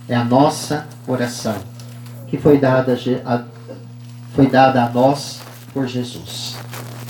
é 0.07 0.15
a 0.15 0.23
nossa 0.23 0.87
oração, 1.07 1.53
que 2.27 2.39
foi 2.39 2.57
dada 2.57 2.97
a, 3.23 3.43
foi 4.33 4.47
dada 4.47 4.85
a 4.85 4.89
nós 4.89 5.41
por 5.71 5.85
Jesus. 5.85 6.55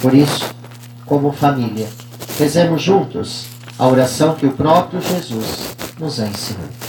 Por 0.02 0.14
isso, 0.14 0.54
como 1.06 1.32
família, 1.32 1.88
rezemos 2.38 2.82
juntos 2.82 3.46
a 3.78 3.88
oração 3.88 4.36
que 4.36 4.46
o 4.46 4.52
próprio 4.52 5.02
Jesus 5.02 5.78
nos 5.98 6.20
ensinou. 6.20 6.89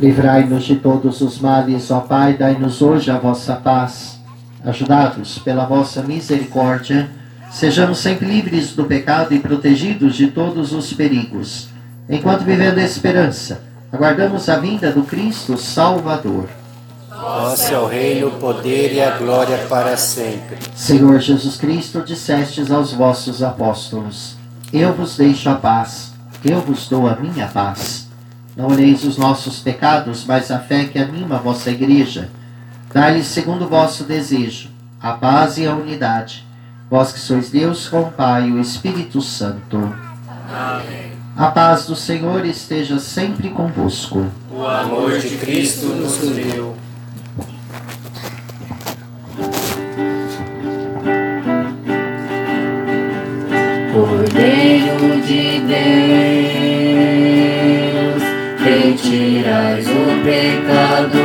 Livrai-nos 0.00 0.64
de 0.64 0.76
todos 0.76 1.20
os 1.20 1.38
males, 1.38 1.90
ó 1.90 2.00
Pai, 2.00 2.32
dai-nos 2.32 2.80
hoje 2.80 3.10
a 3.10 3.18
vossa 3.18 3.54
paz. 3.56 4.18
Ajudados 4.64 5.38
pela 5.38 5.66
vossa 5.66 6.02
misericórdia, 6.02 7.10
sejamos 7.50 7.98
sempre 7.98 8.26
livres 8.26 8.72
do 8.72 8.84
pecado 8.84 9.34
e 9.34 9.38
protegidos 9.38 10.16
de 10.16 10.28
todos 10.28 10.72
os 10.72 10.90
perigos. 10.94 11.68
Enquanto 12.08 12.44
vivendo 12.44 12.78
a 12.78 12.82
esperança, 12.82 13.60
aguardamos 13.92 14.48
a 14.48 14.56
vinda 14.56 14.90
do 14.90 15.02
Cristo 15.02 15.58
Salvador. 15.58 16.48
Vosso 17.10 17.74
é 17.74 17.78
o 17.78 17.86
reino, 17.86 18.28
o 18.28 18.32
poder 18.32 18.94
e 18.94 19.02
a 19.02 19.18
glória 19.18 19.58
para 19.68 19.98
sempre. 19.98 20.56
Senhor 20.74 21.20
Jesus 21.20 21.58
Cristo, 21.58 22.00
dissestes 22.00 22.70
aos 22.70 22.94
vossos 22.94 23.42
apóstolos: 23.42 24.34
Eu 24.72 24.94
vos 24.94 25.18
deixo 25.18 25.50
a 25.50 25.56
paz, 25.56 26.14
eu 26.42 26.58
vos 26.60 26.88
dou 26.88 27.06
a 27.06 27.16
minha 27.16 27.48
paz. 27.48 28.09
Não 28.60 28.68
olheis 28.68 29.04
os 29.04 29.16
nossos 29.16 29.60
pecados, 29.60 30.26
mas 30.26 30.50
a 30.50 30.58
fé 30.58 30.84
que 30.84 30.98
anima 30.98 31.36
a 31.36 31.38
vossa 31.38 31.70
igreja. 31.70 32.28
Dai-lhes 32.92 33.26
segundo 33.26 33.64
o 33.64 33.68
vosso 33.68 34.04
desejo, 34.04 34.68
a 35.00 35.12
paz 35.12 35.56
e 35.56 35.66
a 35.66 35.74
unidade. 35.74 36.46
Vós 36.90 37.10
que 37.10 37.18
sois 37.18 37.48
Deus 37.50 37.88
com 37.88 38.02
o 38.02 38.12
Pai 38.12 38.48
e 38.48 38.52
o 38.52 38.60
Espírito 38.60 39.22
Santo. 39.22 39.78
Amém. 40.52 41.12
A 41.34 41.46
paz 41.46 41.86
do 41.86 41.96
Senhor 41.96 42.44
esteja 42.44 42.98
sempre 42.98 43.48
convosco. 43.48 44.26
O 44.52 44.66
amor 44.66 45.18
de 45.18 45.38
Cristo 45.38 45.86
nos 45.86 46.22
uniu. 46.22 46.76
Cordeiro 53.94 55.22
de 55.22 55.60
Deus, 55.60 56.39
pecado 60.22 61.19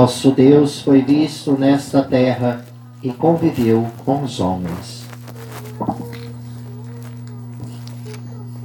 nosso 0.00 0.30
Deus 0.30 0.80
foi 0.80 1.02
visto 1.02 1.52
nesta 1.58 2.02
terra 2.02 2.64
e 3.02 3.10
conviveu 3.10 3.86
com 4.02 4.22
os 4.22 4.40
homens. 4.40 5.04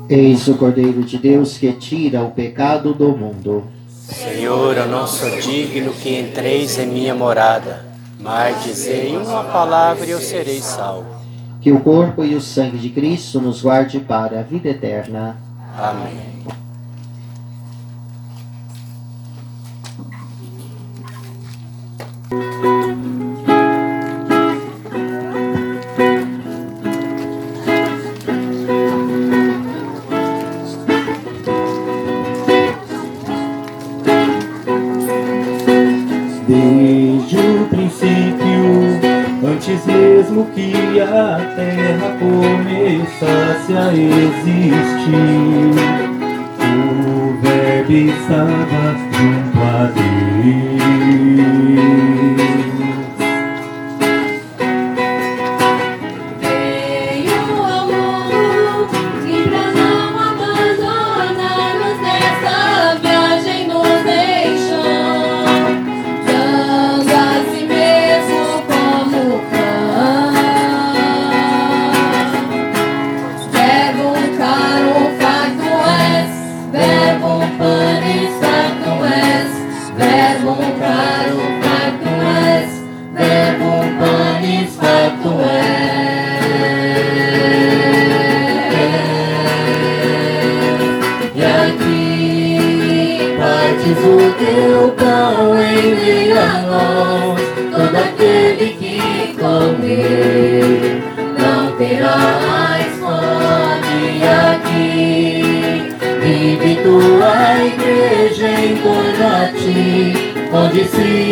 Eis 0.10 0.48
o 0.48 0.54
Cordeiro 0.54 1.04
de 1.04 1.18
Deus 1.18 1.58
que 1.58 1.74
tira 1.74 2.24
o 2.24 2.32
pecado 2.32 2.94
do 2.94 3.10
mundo. 3.10 3.66
Senhor, 3.90 4.78
eu 4.78 4.88
não 4.88 5.06
sou 5.06 5.30
digno 5.42 5.92
que 5.92 6.18
entreis 6.18 6.80
em 6.80 6.88
minha 6.88 7.14
morada, 7.14 7.86
mas 8.18 8.64
dizei 8.64 9.18
uma 9.18 9.44
palavra 9.44 10.06
e 10.06 10.12
eu 10.12 10.22
serei 10.22 10.62
salvo. 10.62 11.06
Que 11.60 11.70
o 11.70 11.82
corpo 11.82 12.24
e 12.24 12.34
o 12.34 12.40
sangue 12.40 12.78
de 12.78 12.92
Cristo 12.92 13.42
nos 13.42 13.62
guarde 13.62 14.00
para 14.00 14.40
a 14.40 14.44
vida 14.44 14.70
eterna. 14.70 15.36
Amém. 15.78 16.65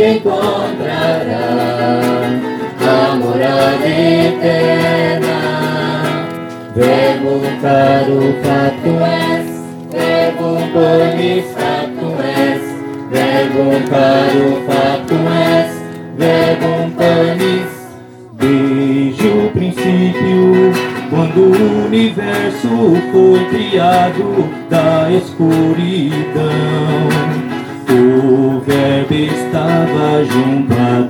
Encontrará 0.04 1.48
a 2.80 3.16
morada 3.16 3.88
eterna. 3.88 5.38
Verbo 6.76 7.40
caro, 7.62 8.20
fato 8.44 8.94
és, 9.06 9.46
polis, 10.74 11.46
fato 11.54 12.10
és, 12.22 12.62
verbo 13.12 13.66
caro, 13.90 14.48
fato 14.68 15.18
és, 15.54 15.72
panis. 16.98 17.72
Desde 18.34 19.28
o 19.28 19.50
princípio, 19.52 20.74
quando 21.10 21.40
o 21.42 21.86
universo 21.86 22.68
foi 23.12 23.40
criado 23.52 24.50
da 24.70 25.10
escuridão, 25.12 26.44
o 27.08 27.23
estava 29.94 30.26
junto 30.26 30.74
a. 30.74 31.08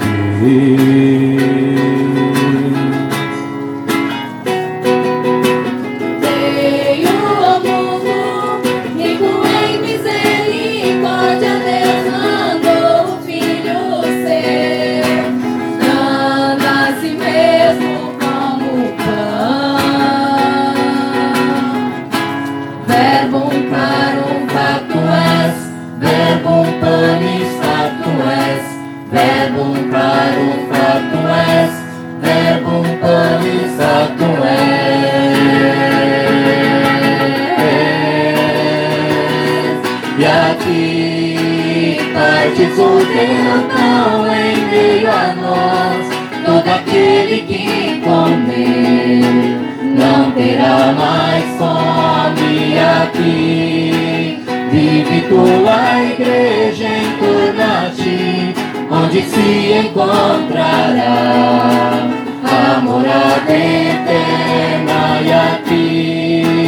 partes 42.73 42.79
o 42.79 43.63
pão 43.67 44.25
em 44.27 44.65
meio 44.65 45.09
a 45.09 45.35
nós, 45.35 46.07
todo 46.45 46.67
aquele 46.67 47.41
que 47.41 48.01
comer 48.01 49.21
não 49.95 50.31
terá 50.31 50.93
mais 50.93 51.45
fome 51.57 52.79
aqui. 53.01 54.43
Vive 54.71 55.21
tua 55.29 56.01
igreja 56.01 56.87
em 56.87 57.11
torno 57.19 57.63
a 57.63 57.89
ti, 57.91 58.55
onde 58.89 59.21
se 59.21 59.85
encontrará 59.85 61.13
a 62.43 62.79
morada 62.81 63.53
eterna 63.53 65.21
e 65.21 65.31
aqui 65.31 66.63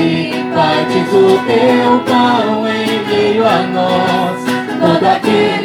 partes 0.53 1.13
o 1.13 1.39
teu 1.45 1.99
pão 2.05 2.65
em 2.67 3.05
meio 3.07 3.45
a 3.45 3.63
nós, 3.63 4.45
todo 4.79 5.05
aquele 5.05 5.64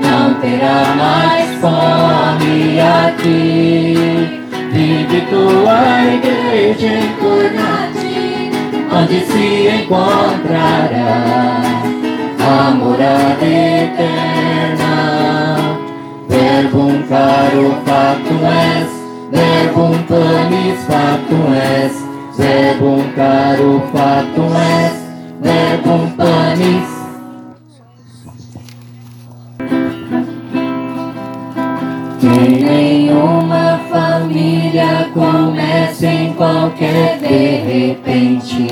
não 0.00 0.34
terá 0.34 0.94
mais 0.96 1.48
fome 1.60 2.80
aqui. 2.80 4.42
Vive 4.72 5.20
tua 5.28 6.04
igreja 6.04 6.86
em 6.86 7.08
torno 7.20 7.60
a 7.60 7.88
ti, 7.92 8.50
onde 8.90 9.20
se 9.26 9.68
encontrará 9.82 11.62
a 12.40 12.70
morada 12.70 13.44
eterna. 13.44 14.92
Verbum 16.28 17.02
caro 17.08 17.76
fato 17.84 18.34
és, 18.46 18.88
verbum 19.30 19.94
panis 20.08 20.84
fato 20.86 21.38
és, 21.54 21.92
verbum 22.38 23.02
caro 23.14 23.82
fato 23.92 24.44
és, 24.56 24.94
verbum 25.42 26.10
panis. 26.16 27.01
Que 32.32 32.48
nenhuma 32.64 33.78
família 33.90 35.10
comece 35.12 36.06
em 36.06 36.32
qualquer 36.32 37.18
de 37.18 37.90
repente. 37.90 38.68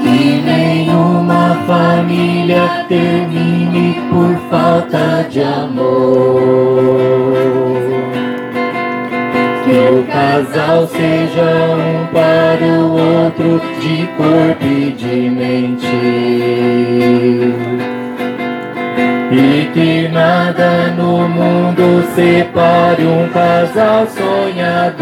Que 0.00 0.42
nenhuma 0.44 1.56
família 1.66 2.86
termine 2.88 4.00
por 4.10 4.36
falta 4.48 5.26
de 5.28 5.42
amor. 5.42 6.40
Que 9.64 9.76
o 9.90 10.04
casal 10.04 10.86
seja 10.86 11.50
um 11.74 12.06
para 12.12 12.64
o 12.64 12.92
outro 12.92 13.60
de 13.80 14.06
corpo 14.16 14.64
e 14.64 14.92
de 14.92 15.30
mente. 15.30 16.62
E 19.34 19.70
que 19.72 20.08
nada 20.08 20.88
no 20.94 21.26
mundo 21.26 22.04
separe 22.14 23.02
um 23.02 23.26
casal 23.30 24.06
sonhador. 24.06 25.00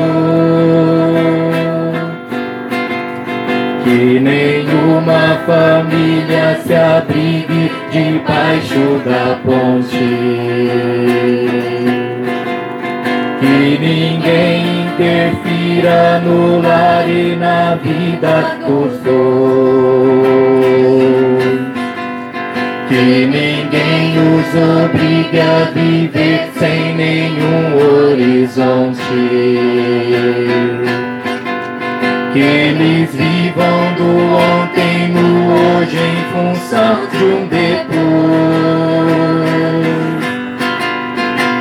Que 3.83 4.21
nenhuma 4.21 5.37
família 5.45 6.61
se 6.65 6.73
abrigue 6.73 7.73
debaixo 7.91 9.03
da 9.05 9.35
ponte. 9.45 9.99
Que 13.41 13.79
ninguém 13.81 14.87
interfira 14.87 16.21
no 16.21 16.63
lar 16.63 17.09
e 17.09 17.35
na 17.35 17.75
vida 17.75 18.59
dos 18.65 18.97
dois. 19.01 20.31
Que 22.91 23.25
ninguém 23.25 24.19
os 24.19 24.51
obrigue 24.83 25.39
a 25.39 25.71
viver 25.73 26.51
sem 26.59 26.97
nenhum 26.97 27.77
horizonte. 27.77 28.99
Que 32.33 32.41
eles 32.41 33.15
vivam 33.15 33.95
do 33.97 34.11
ontem 34.35 35.07
no 35.07 35.79
hoje 35.79 35.99
em 35.99 36.25
função 36.33 37.07
de 37.13 37.25
um 37.25 37.47
depois. 37.47 38.01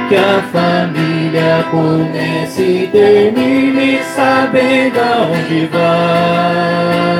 Que 0.09 0.15
a 0.15 0.41
família 0.51 1.63
comece 1.69 2.63
e 2.63 2.89
termine 2.91 3.99
sabendo 4.15 4.99
aonde 4.99 5.67
vai 5.67 7.19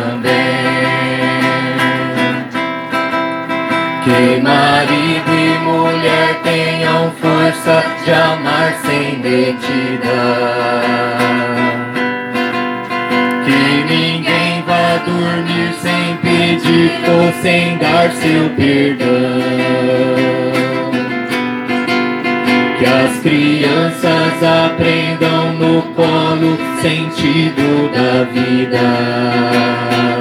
Que 4.21 4.39
marido 4.39 5.31
e 5.33 5.57
mulher 5.65 6.39
tenham 6.43 7.11
força 7.13 7.83
de 8.05 8.11
amar 8.11 8.71
sem 8.85 9.17
medida. 9.17 10.19
Que 13.43 13.91
ninguém 13.91 14.61
vá 14.61 14.97
dormir 15.03 15.73
sem 15.81 16.17
pedir 16.17 16.91
ou 17.09 17.33
sem 17.41 17.79
dar 17.79 18.11
seu 18.11 18.47
perdão. 18.51 19.07
Que 22.77 22.85
as 22.85 23.19
crianças 23.21 24.43
aprendam 24.43 25.53
no 25.53 25.81
colo 25.95 26.59
sentido 26.79 27.91
da 27.91 28.23
vida 28.31 30.20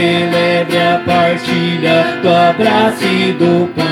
celebre 0.00 0.78
a 0.78 1.02
partilha 1.04 2.18
do 2.22 2.28
abraço 2.28 3.04
e 3.04 3.32
do 3.32 3.68
pão. 3.74 3.84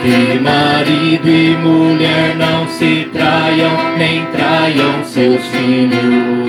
Que 0.00 0.40
marido 0.40 1.28
e 1.28 1.56
mulher 1.58 2.34
não 2.36 2.66
se 2.68 3.06
traiam, 3.12 3.98
nem 3.98 4.24
traiam 4.26 5.04
seus 5.04 5.44
filhos. 5.48 6.48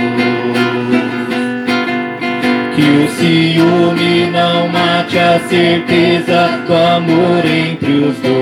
Que 2.75 2.81
o 2.81 3.09
ciúme 3.09 4.31
não 4.31 4.69
mate 4.69 5.19
a 5.19 5.37
certeza 5.49 6.61
do 6.65 6.73
amor 6.73 7.45
entre 7.45 7.91
os 7.91 8.15
dois. 8.19 8.39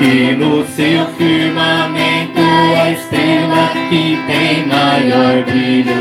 Que 0.00 0.34
no 0.34 0.66
seu 0.66 1.06
firmamento 1.16 2.40
a 2.80 2.90
estrela 2.90 3.21
que 3.88 4.18
tem 4.26 4.66
maior 4.66 5.42
brilho. 5.44 5.92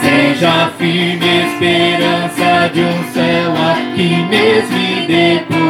Seja 0.00 0.70
firme 0.78 1.44
esperança 1.46 2.70
de 2.72 2.80
um 2.80 3.04
céu 3.12 3.52
aqui 3.72 4.26
mesmo 4.28 4.78
e 4.78 5.06
depois. 5.06 5.60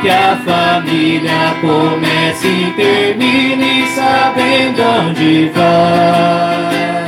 Que 0.00 0.10
a 0.10 0.36
família 0.44 1.56
comece 1.60 2.46
e 2.46 2.72
termine 2.76 3.86
sabendo 3.88 4.82
onde 4.82 5.50
vai. 5.54 7.07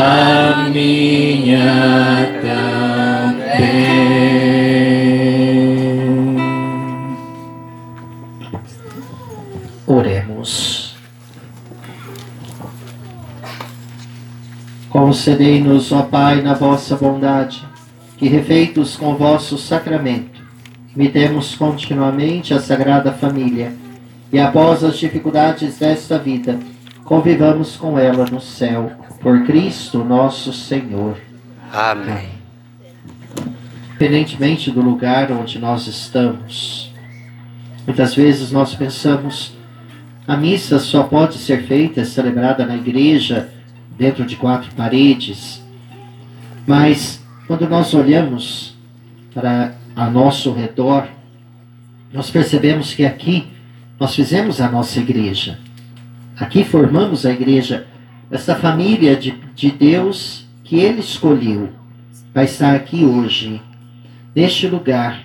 a 0.00 0.68
minha 0.70 1.58
também. 2.42 3.90
Oremos. 9.86 10.96
Concedei-nos, 14.88 15.92
ó 15.92 16.02
Pai, 16.02 16.40
na 16.42 16.54
vossa 16.54 16.96
bondade, 16.96 17.62
que 18.16 18.28
refeitos 18.28 18.96
com 18.96 19.12
o 19.12 19.16
vosso 19.16 19.58
sacramento, 19.58 20.40
imitemos 20.94 21.54
continuamente 21.54 22.54
a 22.54 22.60
Sagrada 22.60 23.12
Família 23.12 23.72
e 24.32 24.38
após 24.38 24.82
as 24.84 24.98
dificuldades 24.98 25.78
desta 25.78 26.18
vida, 26.18 26.58
convivamos 27.10 27.76
com 27.76 27.98
ela 27.98 28.24
no 28.26 28.40
céu 28.40 28.92
por 29.20 29.44
Cristo 29.44 30.04
nosso 30.04 30.52
Senhor. 30.52 31.16
Amém. 31.72 32.28
Independentemente 33.88 34.70
do 34.70 34.80
lugar 34.80 35.32
onde 35.32 35.58
nós 35.58 35.88
estamos, 35.88 36.94
muitas 37.84 38.14
vezes 38.14 38.52
nós 38.52 38.76
pensamos 38.76 39.58
a 40.24 40.36
missa 40.36 40.78
só 40.78 41.02
pode 41.02 41.38
ser 41.38 41.64
feita, 41.64 42.04
celebrada 42.04 42.64
na 42.64 42.76
igreja, 42.76 43.52
dentro 43.98 44.24
de 44.24 44.36
quatro 44.36 44.72
paredes. 44.76 45.60
Mas 46.64 47.20
quando 47.48 47.68
nós 47.68 47.92
olhamos 47.92 48.76
para 49.34 49.74
a 49.96 50.08
nosso 50.08 50.52
redor, 50.52 51.08
nós 52.12 52.30
percebemos 52.30 52.94
que 52.94 53.04
aqui 53.04 53.48
nós 53.98 54.14
fizemos 54.14 54.60
a 54.60 54.70
nossa 54.70 55.00
igreja. 55.00 55.58
Aqui 56.40 56.64
formamos 56.64 57.26
a 57.26 57.30
igreja 57.30 57.86
essa 58.30 58.56
família 58.56 59.14
de, 59.14 59.32
de 59.54 59.70
Deus 59.70 60.46
que 60.64 60.80
Ele 60.80 61.00
escolheu 61.00 61.68
vai 62.32 62.44
estar 62.44 62.74
aqui 62.74 63.04
hoje, 63.04 63.60
neste 64.34 64.66
lugar, 64.66 65.24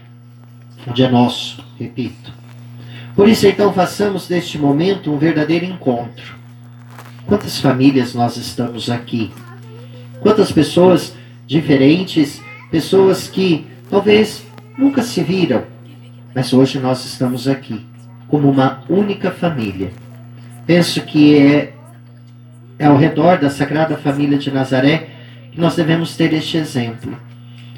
onde 0.88 1.04
é 1.04 1.10
nosso, 1.10 1.64
repito. 1.80 2.34
Por 3.16 3.30
isso, 3.30 3.48
então, 3.48 3.72
façamos 3.72 4.28
deste 4.28 4.58
momento 4.58 5.14
um 5.14 5.18
verdadeiro 5.18 5.66
encontro. 5.66 6.36
Quantas 7.26 7.60
famílias 7.60 8.14
nós 8.14 8.36
estamos 8.38 8.90
aqui? 8.90 9.32
Quantas 10.20 10.52
pessoas 10.52 11.16
diferentes, 11.48 12.42
pessoas 12.70 13.28
que 13.28 13.66
talvez 13.90 14.46
nunca 14.78 15.02
se 15.02 15.24
viram, 15.24 15.64
mas 16.34 16.52
hoje 16.52 16.80
nós 16.80 17.06
estamos 17.06 17.48
aqui 17.48 17.86
como 18.28 18.50
uma 18.50 18.84
única 18.90 19.32
família. 19.32 19.92
Penso 20.66 21.02
que 21.02 21.38
é 21.38 21.76
é 22.78 22.86
ao 22.86 22.98
redor 22.98 23.38
da 23.38 23.50
Sagrada 23.50 23.96
Família 23.96 24.38
de 24.38 24.52
Nazaré 24.52 25.08
que 25.52 25.60
nós 25.60 25.76
devemos 25.76 26.16
ter 26.16 26.34
este 26.34 26.58
exemplo. 26.58 27.18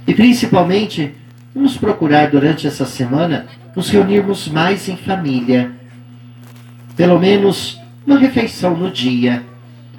E 0.08 0.14
principalmente, 0.14 1.14
vamos 1.54 1.78
procurar 1.78 2.30
durante 2.30 2.66
essa 2.66 2.86
semana 2.86 3.46
nos 3.76 3.90
reunirmos 3.90 4.48
mais 4.48 4.90
em 4.90 4.98
família. 4.98 5.72
Pelo 6.96 7.20
menos 7.20 7.80
uma 8.06 8.18
refeição 8.18 8.76
no 8.76 8.90
dia. 8.90 9.44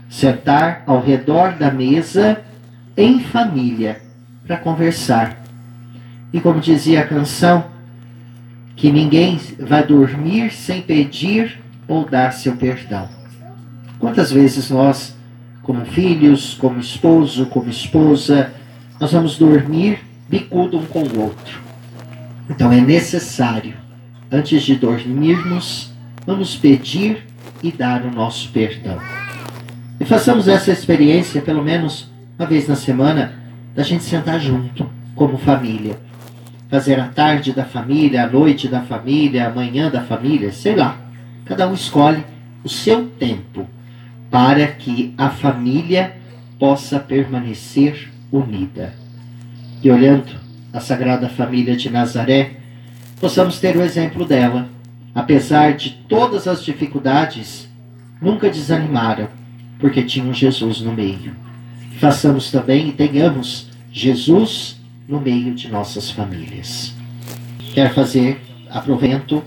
Sentar 0.09 0.83
ao 0.87 1.01
redor 1.01 1.53
da 1.53 1.71
mesa 1.71 2.43
em 2.97 3.21
família 3.21 4.01
para 4.47 4.57
conversar. 4.57 5.45
E 6.33 6.41
como 6.41 6.61
dizia 6.61 7.03
a 7.03 7.07
canção, 7.07 7.67
que 8.75 8.91
ninguém 8.91 9.39
vai 9.61 9.87
dormir 9.87 10.51
sem 10.51 10.81
pedir 10.81 11.61
ou 11.89 12.05
dar 12.05 12.33
seu 12.33 12.55
perdão. 12.57 13.09
Quantas 13.99 14.31
vezes 14.31 14.71
nós, 14.71 15.17
como 15.63 15.85
filhos, 15.87 16.55
como 16.55 16.79
esposo, 16.79 17.47
como 17.47 17.69
esposa, 17.69 18.53
nós 19.01 19.13
vamos 19.13 19.39
dormir 19.39 19.99
bicudo 20.29 20.79
um 20.79 20.87
com 20.87 21.01
o 21.01 21.21
outro. 21.21 21.61
Então 22.49 22.71
é 22.71 22.81
necessário, 22.81 23.75
antes 24.31 24.63
de 24.63 24.77
dormirmos, 24.77 25.93
vamos 26.27 26.55
pedir 26.55 27.27
e 27.63 27.73
dar 27.73 28.05
o 28.05 28.11
nosso 28.11 28.51
perdão. 28.51 28.99
E 29.99 30.05
façamos 30.05 30.47
essa 30.47 30.71
experiência 30.71 31.43
pelo 31.43 31.65
menos 31.65 32.09
uma 32.39 32.47
vez 32.47 32.69
na 32.69 32.77
semana, 32.77 33.33
da 33.75 33.83
gente 33.83 34.05
sentar 34.05 34.39
junto, 34.39 34.89
como 35.17 35.37
família. 35.37 35.99
Fazer 36.71 37.01
a 37.01 37.09
tarde 37.09 37.53
da 37.53 37.65
família, 37.65 38.23
a 38.23 38.29
noite 38.29 38.69
da 38.69 38.81
família, 38.81 39.49
a 39.49 39.51
manhã 39.51 39.91
da 39.91 40.03
família, 40.03 40.53
sei 40.53 40.77
lá. 40.77 40.97
Cada 41.49 41.67
um 41.67 41.73
escolhe 41.73 42.23
o 42.63 42.69
seu 42.69 43.09
tempo 43.09 43.67
para 44.31 44.67
que 44.67 45.15
a 45.17 45.31
família 45.31 46.15
possa 46.59 47.01
permanecer 47.01 48.13
unida. 48.31 48.95
E 49.83 49.91
olhando 49.91 50.31
a 50.73 50.79
Sagrada 50.79 51.27
Família 51.31 51.75
de 51.75 51.89
Nazaré, 51.89 52.57
possamos 53.19 53.59
ter 53.59 53.75
o 53.77 53.83
exemplo 53.83 54.27
dela. 54.27 54.69
Apesar 55.15 55.73
de 55.73 55.91
todas 56.07 56.47
as 56.47 56.63
dificuldades 56.63 57.67
nunca 58.21 58.51
desanimaram, 58.51 59.29
porque 59.79 60.03
tinham 60.03 60.35
Jesus 60.35 60.83
no 60.83 60.93
meio. 60.93 61.35
Façamos 61.99 62.51
também 62.51 62.89
e 62.89 62.93
tenhamos 62.93 63.71
Jesus 63.91 64.79
no 65.09 65.19
meio 65.19 65.55
de 65.55 65.69
nossas 65.69 66.11
famílias. 66.11 66.95
Quer 67.73 67.95
fazer, 67.95 68.39
aproveito 68.71 69.43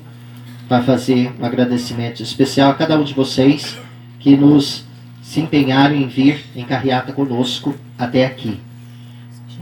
para 0.71 0.83
fazer 0.83 1.33
um 1.37 1.43
agradecimento 1.43 2.23
especial 2.23 2.71
a 2.71 2.73
cada 2.73 2.97
um 2.97 3.03
de 3.03 3.13
vocês 3.13 3.77
que 4.21 4.37
nos 4.37 4.85
se 5.21 5.41
empenharam 5.41 5.93
em 5.93 6.07
vir 6.07 6.45
em 6.55 6.63
carreata 6.63 7.11
conosco 7.11 7.75
até 7.99 8.25
aqui. 8.25 8.57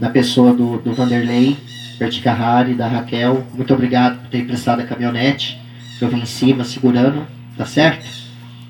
Na 0.00 0.08
pessoa 0.08 0.54
do, 0.54 0.78
do 0.78 0.92
Vanderlei, 0.92 1.56
Berti 1.98 2.20
Carrari, 2.20 2.74
da 2.74 2.86
Raquel, 2.86 3.44
muito 3.52 3.74
obrigado 3.74 4.20
por 4.20 4.28
ter 4.28 4.38
emprestado 4.38 4.82
a 4.82 4.84
caminhonete, 4.84 5.60
que 5.98 6.04
eu 6.04 6.08
vim 6.08 6.20
em 6.20 6.26
cima 6.26 6.62
segurando, 6.62 7.26
tá 7.56 7.66
certo? 7.66 8.08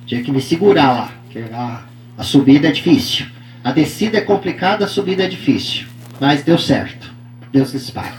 Tinha 0.06 0.22
que 0.22 0.32
me 0.32 0.40
segurar 0.40 0.92
lá, 0.94 1.12
porque 1.24 1.44
a, 1.52 1.82
a 2.16 2.22
subida 2.22 2.68
é 2.68 2.72
difícil. 2.72 3.26
A 3.62 3.70
descida 3.70 4.16
é 4.16 4.22
complicada, 4.22 4.86
a 4.86 4.88
subida 4.88 5.24
é 5.24 5.28
difícil. 5.28 5.88
Mas 6.18 6.42
deu 6.42 6.56
certo. 6.56 7.12
Deus 7.52 7.74
lhes 7.74 7.90
pague, 7.90 8.16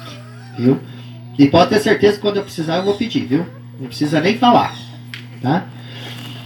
viu? 0.60 0.80
E 1.40 1.48
pode 1.48 1.72
ter 1.72 1.80
certeza 1.80 2.18
que 2.18 2.22
quando 2.22 2.38
eu 2.38 2.44
precisar 2.44 2.76
eu 2.76 2.84
vou 2.84 2.94
pedir, 2.94 3.26
viu? 3.26 3.61
Não 3.82 3.88
precisa 3.88 4.22
nem 4.22 4.38
falar, 4.38 4.76
tá? 5.42 5.66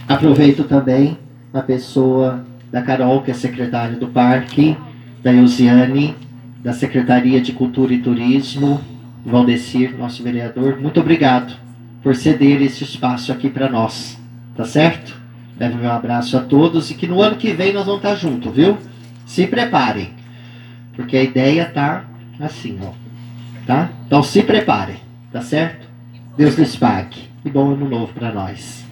Aproveito 0.08 0.64
também 0.64 1.18
a 1.52 1.60
pessoa 1.60 2.42
da 2.72 2.80
Carol, 2.80 3.20
que 3.20 3.30
é 3.30 3.34
secretária 3.34 3.94
do 3.94 4.08
parque, 4.08 4.74
da 5.22 5.34
Eusiane, 5.34 6.16
da 6.64 6.72
Secretaria 6.72 7.38
de 7.38 7.52
Cultura 7.52 7.92
e 7.92 7.98
Turismo, 7.98 8.80
Valdecir, 9.22 9.98
nosso 9.98 10.22
vereador. 10.22 10.80
Muito 10.80 10.98
obrigado 10.98 11.54
por 12.02 12.16
ceder 12.16 12.62
esse 12.62 12.84
espaço 12.84 13.30
aqui 13.30 13.50
para 13.50 13.68
nós, 13.68 14.18
tá 14.56 14.64
certo? 14.64 15.14
Leve 15.60 15.74
meu 15.74 15.90
abraço 15.90 16.38
a 16.38 16.40
todos 16.40 16.90
e 16.90 16.94
que 16.94 17.06
no 17.06 17.20
ano 17.20 17.36
que 17.36 17.52
vem 17.52 17.70
nós 17.70 17.84
vamos 17.84 18.00
estar 18.00 18.14
juntos, 18.14 18.50
viu? 18.50 18.78
Se 19.26 19.46
preparem, 19.46 20.08
porque 20.94 21.18
a 21.18 21.22
ideia 21.22 21.66
tá 21.66 22.04
assim, 22.40 22.78
ó, 22.82 22.92
tá? 23.66 23.90
Então 24.06 24.22
se 24.22 24.42
preparem, 24.42 24.96
tá 25.30 25.42
certo? 25.42 25.86
Deus 26.34 26.56
lhes 26.56 26.74
pague 26.76 27.25
e 27.46 27.50
bom 27.50 27.70
ano 27.72 27.88
novo 27.88 28.12
para 28.12 28.32
nós. 28.32 28.84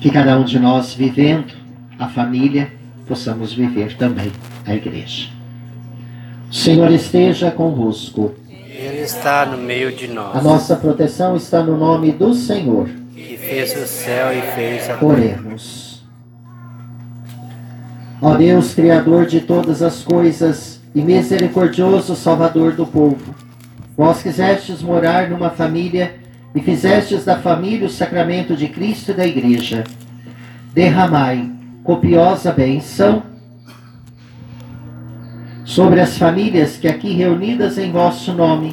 Que 0.00 0.10
cada 0.10 0.38
um 0.38 0.44
de 0.44 0.60
nós 0.60 0.94
vivendo 0.94 1.52
a 1.98 2.08
família, 2.08 2.72
possamos 3.06 3.52
viver 3.52 3.96
também 3.96 4.30
a 4.64 4.74
igreja. 4.74 5.28
O 6.48 6.54
Senhor 6.54 6.90
esteja 6.92 7.50
convosco. 7.50 8.32
Ele 8.48 9.00
está 9.00 9.44
no 9.44 9.58
meio 9.58 9.90
de 9.90 10.06
nós. 10.06 10.36
A 10.36 10.40
nossa 10.40 10.76
proteção 10.76 11.34
está 11.34 11.64
no 11.64 11.76
nome 11.76 12.12
do 12.12 12.32
Senhor. 12.32 12.88
Que 13.12 13.36
fez 13.36 13.76
o 13.76 13.86
céu 13.86 14.32
e 14.32 14.40
fez 14.54 14.84
a 14.84 14.94
terra. 14.94 15.04
Oremos. 15.04 16.04
Ó 18.22 18.36
Deus, 18.36 18.72
Criador 18.72 19.26
de 19.26 19.40
todas 19.40 19.82
as 19.82 20.04
coisas 20.04 20.80
e 20.94 21.02
misericordioso 21.02 22.14
Salvador 22.14 22.72
do 22.72 22.86
povo, 22.86 23.34
vós 23.96 24.22
quisestes 24.22 24.80
morar 24.80 25.28
numa 25.28 25.50
família 25.50 26.23
e 26.54 26.60
fizestes 26.60 27.24
da 27.24 27.36
família 27.36 27.86
o 27.86 27.90
sacramento 27.90 28.56
de 28.56 28.68
Cristo 28.68 29.10
e 29.10 29.14
da 29.14 29.26
Igreja. 29.26 29.84
Derramai 30.72 31.50
copiosa 31.82 32.52
benção 32.52 33.22
sobre 35.64 36.00
as 36.00 36.16
famílias 36.16 36.76
que 36.76 36.86
aqui 36.86 37.12
reunidas 37.12 37.78
em 37.78 37.90
vosso 37.90 38.32
nome, 38.32 38.72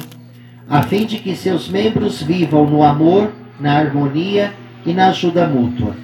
a 0.68 0.82
fim 0.82 1.04
de 1.04 1.18
que 1.18 1.34
seus 1.34 1.68
membros 1.68 2.22
vivam 2.22 2.66
no 2.68 2.82
amor, 2.82 3.32
na 3.58 3.78
harmonia 3.78 4.52
e 4.86 4.92
na 4.92 5.08
ajuda 5.08 5.46
mútua. 5.46 5.96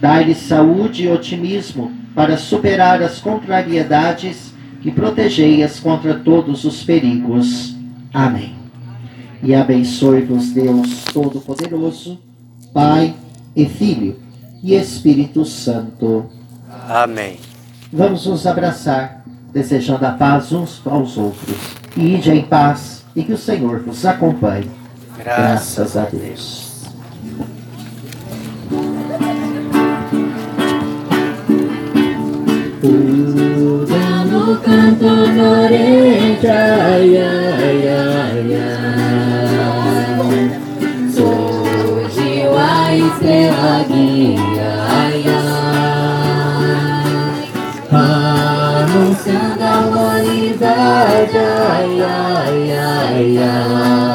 Dai-lhes 0.00 0.38
saúde 0.38 1.04
e 1.04 1.08
otimismo 1.08 1.92
para 2.14 2.36
superar 2.36 3.02
as 3.02 3.20
contrariedades 3.20 4.54
e 4.84 4.90
protegei-as 4.90 5.78
contra 5.78 6.14
todos 6.14 6.64
os 6.64 6.82
perigos. 6.84 7.76
Amém. 8.12 8.57
E 9.42 9.54
abençoe-vos 9.54 10.50
Deus 10.50 11.04
Todo-Poderoso, 11.12 12.18
Pai 12.72 13.14
e 13.54 13.66
Filho 13.66 14.16
e 14.62 14.74
Espírito 14.74 15.44
Santo. 15.44 16.26
Amém. 16.88 17.38
Vamos 17.92 18.26
nos 18.26 18.46
abraçar, 18.46 19.24
desejando 19.52 20.04
a 20.04 20.12
paz 20.12 20.52
uns 20.52 20.82
aos 20.84 21.16
outros. 21.16 21.56
E 21.96 22.16
ide 22.16 22.30
em 22.30 22.42
paz 22.42 23.04
e 23.14 23.22
que 23.22 23.32
o 23.32 23.38
Senhor 23.38 23.80
vos 23.80 24.04
acompanhe. 24.04 24.70
Graças 25.16 25.96
a 25.96 26.04
Deus. 26.04 26.68
Dando 32.80 33.17
ai, 36.46 37.16
ai, 37.86 38.54
ai. 38.58 40.50
Surgiu 41.14 42.50
a 42.56 42.94
estrela 42.94 43.84
guia. 43.88 44.72
Anunciando 47.90 49.64
a 49.64 49.78
humanidade, 49.78 51.38
ai, 51.38 52.02
ai, 52.02 52.60
ai, 52.72 53.38
ai. 53.38 54.06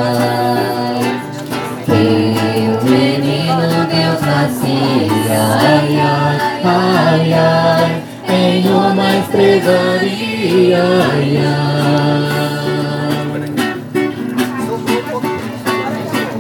Que 1.85 2.03
o 2.69 2.83
menino 2.83 3.77
Deus 3.91 4.21
nascia, 4.21 5.43
ai, 5.59 5.93
ai, 5.99 6.37
ai, 6.63 7.33
ai. 7.33 7.82
Estrebaria, 9.33 10.83
ai, 11.11 11.37
ai. 11.37 11.43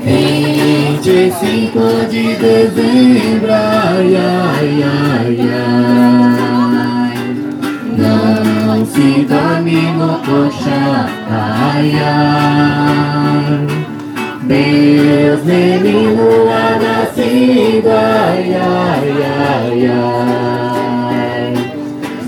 25 0.05 2.05
de 2.11 2.35
dezembro, 2.35 3.51
ai, 3.51 4.15
ai, 4.15 4.83
ai, 4.83 5.39
ai. 5.41 7.17
Não 7.97 8.85
se 8.85 9.25
dorme 9.25 9.81
no 9.97 10.19
colchão, 10.19 11.07
ai, 11.31 11.93
ai. 11.99 13.65
Deus 14.43 15.43
menino 15.45 16.47
é 16.47 16.77
nascido, 16.77 17.89
ai, 17.89 18.53
ai, 18.53 19.23
ai, 19.23 19.87
ai. 19.87 20.42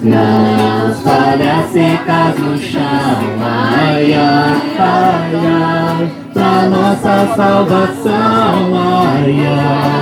Nas 0.06 1.02
folhas 1.02 1.72
secas 1.72 2.38
no 2.38 2.56
chão, 2.60 3.18
ai, 3.42 4.14
ai, 4.14 4.62
ai, 4.78 6.12
pra 6.32 6.70
nossa 6.70 7.34
salvação, 7.36 8.72
ai, 8.76 9.48
ai. 9.48 9.96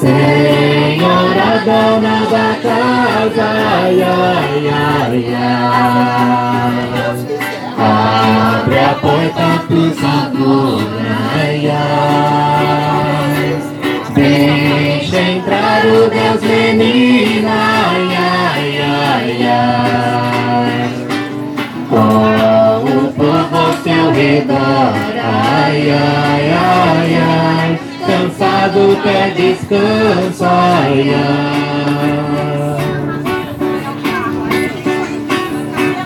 Senhora 0.00 1.50
dona 1.66 2.16
da 2.30 2.48
casa, 2.62 3.48
ai, 3.82 4.00
ai, 4.02 4.68
ai, 4.72 5.22
ai. 5.36 6.78
Abre 7.78 8.78
a 8.78 8.94
porta 8.94 9.48
pros 9.68 9.98
amores, 10.02 10.96
ai, 11.36 11.70
ai. 11.70 13.08
Deixa 14.14 14.97
entrar 15.28 15.84
o 15.84 16.08
Deus 16.08 16.40
menino, 16.42 17.48
ai, 17.48 18.16
ai, 18.16 18.80
ai, 18.80 19.46
ai. 19.46 20.88
Com 21.88 22.96
o 22.96 23.12
povo 23.12 23.56
ao 23.56 23.72
seu 23.82 24.10
redor, 24.12 24.94
ai, 25.22 25.90
ai, 25.90 26.52
ai, 26.52 27.16
ai. 27.16 27.80
Cansado 28.06 28.80
quer 29.02 29.34
descanso, 29.34 30.44
ai, 30.44 31.14
ai. 31.14 31.68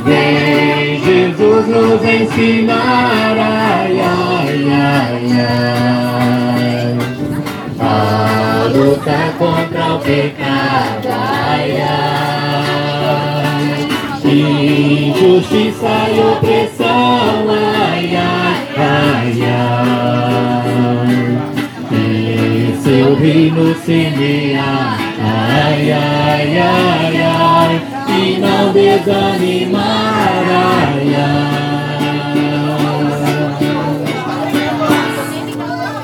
Vem 0.04 1.00
Jesus 1.04 1.66
nos 1.68 2.02
ensinar, 2.04 2.81
contra 9.42 9.94
o 9.94 9.98
pecado, 9.98 11.08
ai, 11.10 11.80
ai. 11.80 12.62
Injustiça 14.24 15.94
e 16.14 16.20
opressão, 16.20 17.46
ai, 17.50 18.16
ai, 18.16 18.56
ai, 18.78 19.42
ai. 19.50 20.42
E 21.90 22.76
seu 22.82 23.16
reino 23.16 23.74
semear, 23.84 24.98
ai, 25.20 25.90
ai, 25.90 26.58
ai, 26.58 27.16
ai. 27.20 27.80
E 28.08 28.38
não 28.38 28.72
desanimar, 28.72 30.44
ai, 30.48 31.14
ai. 31.16 31.71